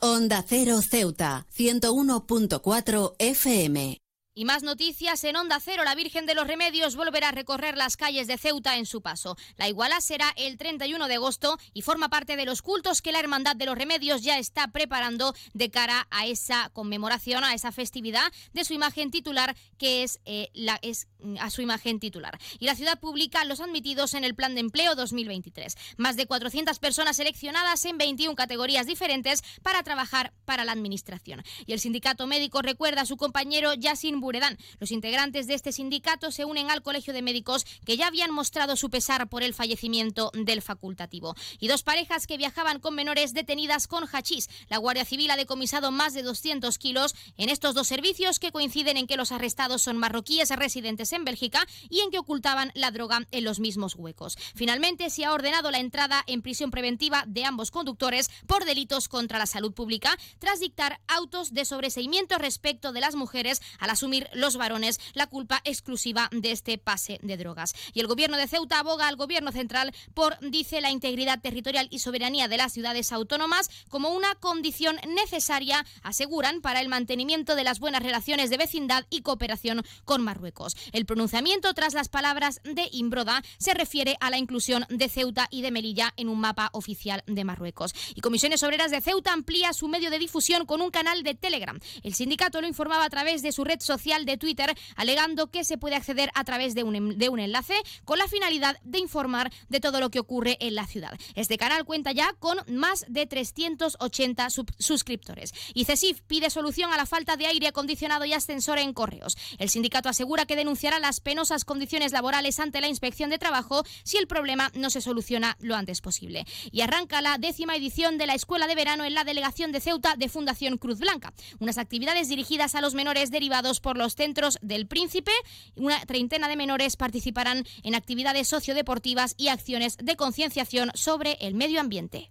[0.00, 4.02] Onda Cero Ceuta, 101.4 FM.
[4.34, 5.84] Y más noticias en Onda Cero.
[5.84, 9.36] La Virgen de los Remedios volverá a recorrer las calles de Ceuta en su paso.
[9.58, 13.20] La iguala será el 31 de agosto y forma parte de los cultos que la
[13.20, 18.32] Hermandad de los Remedios ya está preparando de cara a esa conmemoración, a esa festividad
[18.54, 21.08] de su imagen titular, que es, eh, la, es
[21.40, 22.38] a su imagen titular.
[22.58, 25.76] Y la ciudad publica los admitidos en el Plan de Empleo 2023.
[25.96, 31.42] Más de 400 personas seleccionadas en 21 categorías diferentes para trabajar para la Administración.
[31.66, 34.58] Y el sindicato médico recuerda a su compañero Yasin Buredán.
[34.78, 38.76] Los integrantes de este sindicato se unen al Colegio de Médicos que ya habían mostrado
[38.76, 41.34] su pesar por el fallecimiento del facultativo.
[41.58, 44.48] Y dos parejas que viajaban con menores detenidas con hachís.
[44.68, 48.96] La Guardia Civil ha decomisado más de 200 kilos en estos dos servicios que coinciden
[48.96, 53.26] en que los arrestados son marroquíes residentes en Bélgica y en que ocultaban la droga
[53.30, 54.36] en los mismos huecos.
[54.54, 59.38] Finalmente se ha ordenado la entrada en prisión preventiva de ambos conductores por delitos contra
[59.38, 64.56] la salud pública tras dictar autos de sobreseimiento respecto de las mujeres al asumir los
[64.56, 67.74] varones la culpa exclusiva de este pase de drogas.
[67.92, 71.98] Y el gobierno de Ceuta aboga al gobierno central por, dice, la integridad territorial y
[71.98, 77.78] soberanía de las ciudades autónomas como una condición necesaria, aseguran, para el mantenimiento de las
[77.78, 80.76] buenas relaciones de vecindad y cooperación con Marruecos.
[81.04, 85.70] Pronunciamiento tras las palabras de Imbroda se refiere a la inclusión de Ceuta y de
[85.70, 87.94] Melilla en un mapa oficial de Marruecos.
[88.14, 91.78] Y Comisiones Obreras de Ceuta amplía su medio de difusión con un canal de Telegram.
[92.02, 95.78] El sindicato lo informaba a través de su red social de Twitter alegando que se
[95.78, 97.74] puede acceder a través de un, de un enlace
[98.04, 101.18] con la finalidad de informar de todo lo que ocurre en la ciudad.
[101.34, 104.48] Este canal cuenta ya con más de 380
[104.78, 105.52] suscriptores.
[105.74, 109.36] Y CESIF pide solución a la falta de aire acondicionado y ascensor en correos.
[109.58, 114.16] El sindicato asegura que denunciará las penosas condiciones laborales ante la inspección de trabajo si
[114.16, 116.44] el problema no se soluciona lo antes posible.
[116.70, 120.14] Y arranca la décima edición de la Escuela de Verano en la delegación de Ceuta
[120.16, 121.32] de Fundación Cruz Blanca.
[121.58, 125.32] Unas actividades dirigidas a los menores derivados por los centros del Príncipe.
[125.76, 131.80] Una treintena de menores participarán en actividades sociodeportivas y acciones de concienciación sobre el medio
[131.80, 132.30] ambiente.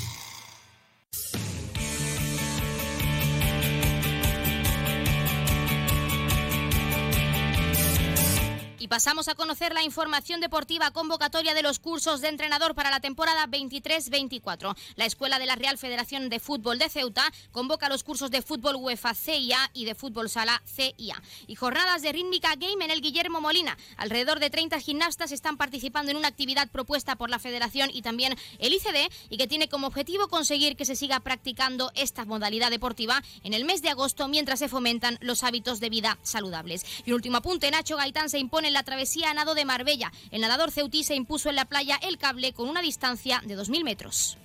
[8.91, 13.47] Pasamos a conocer la información deportiva convocatoria de los cursos de entrenador para la temporada
[13.47, 14.75] 23-24.
[14.97, 17.23] La Escuela de la Real Federación de Fútbol de Ceuta
[17.53, 21.23] convoca los cursos de fútbol UEFA CIA y de fútbol sala CIA.
[21.47, 23.77] Y jornadas de rítmica game en el Guillermo Molina.
[23.95, 28.35] Alrededor de 30 gimnastas están participando en una actividad propuesta por la Federación y también
[28.59, 33.23] el ICD y que tiene como objetivo conseguir que se siga practicando esta modalidad deportiva
[33.45, 36.85] en el mes de agosto mientras se fomentan los hábitos de vida saludables.
[37.05, 40.11] Y un último apunte, Nacho Gaitán se impone en la travesía a nado de Marbella.
[40.31, 43.83] El nadador ceutí se impuso en la playa El Cable con una distancia de 2.000
[43.83, 44.37] metros.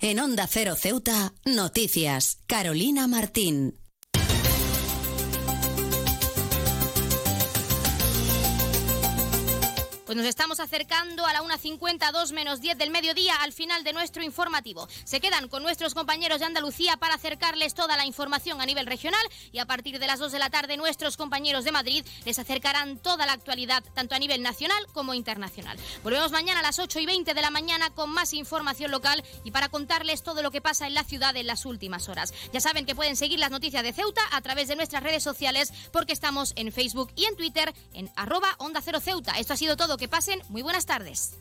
[0.00, 2.36] En Onda Cero Ceuta, noticias.
[2.46, 3.78] Carolina Martín.
[10.14, 13.92] Pues nos estamos acercando a la 1.50, 2 menos 10 del mediodía, al final de
[13.92, 14.86] nuestro informativo.
[15.02, 19.20] Se quedan con nuestros compañeros de Andalucía para acercarles toda la información a nivel regional
[19.50, 22.96] y a partir de las 2 de la tarde nuestros compañeros de Madrid les acercarán
[22.98, 25.76] toda la actualidad, tanto a nivel nacional como internacional.
[26.04, 29.50] Volvemos mañana a las 8 y 20 de la mañana con más información local y
[29.50, 32.32] para contarles todo lo que pasa en la ciudad en las últimas horas.
[32.52, 35.72] Ya saben que pueden seguir las noticias de Ceuta a través de nuestras redes sociales
[35.90, 39.32] porque estamos en Facebook y en Twitter en arroba Onda Cero Ceuta.
[39.40, 41.32] Esto ha sido todo que pasen muy buenas tardes.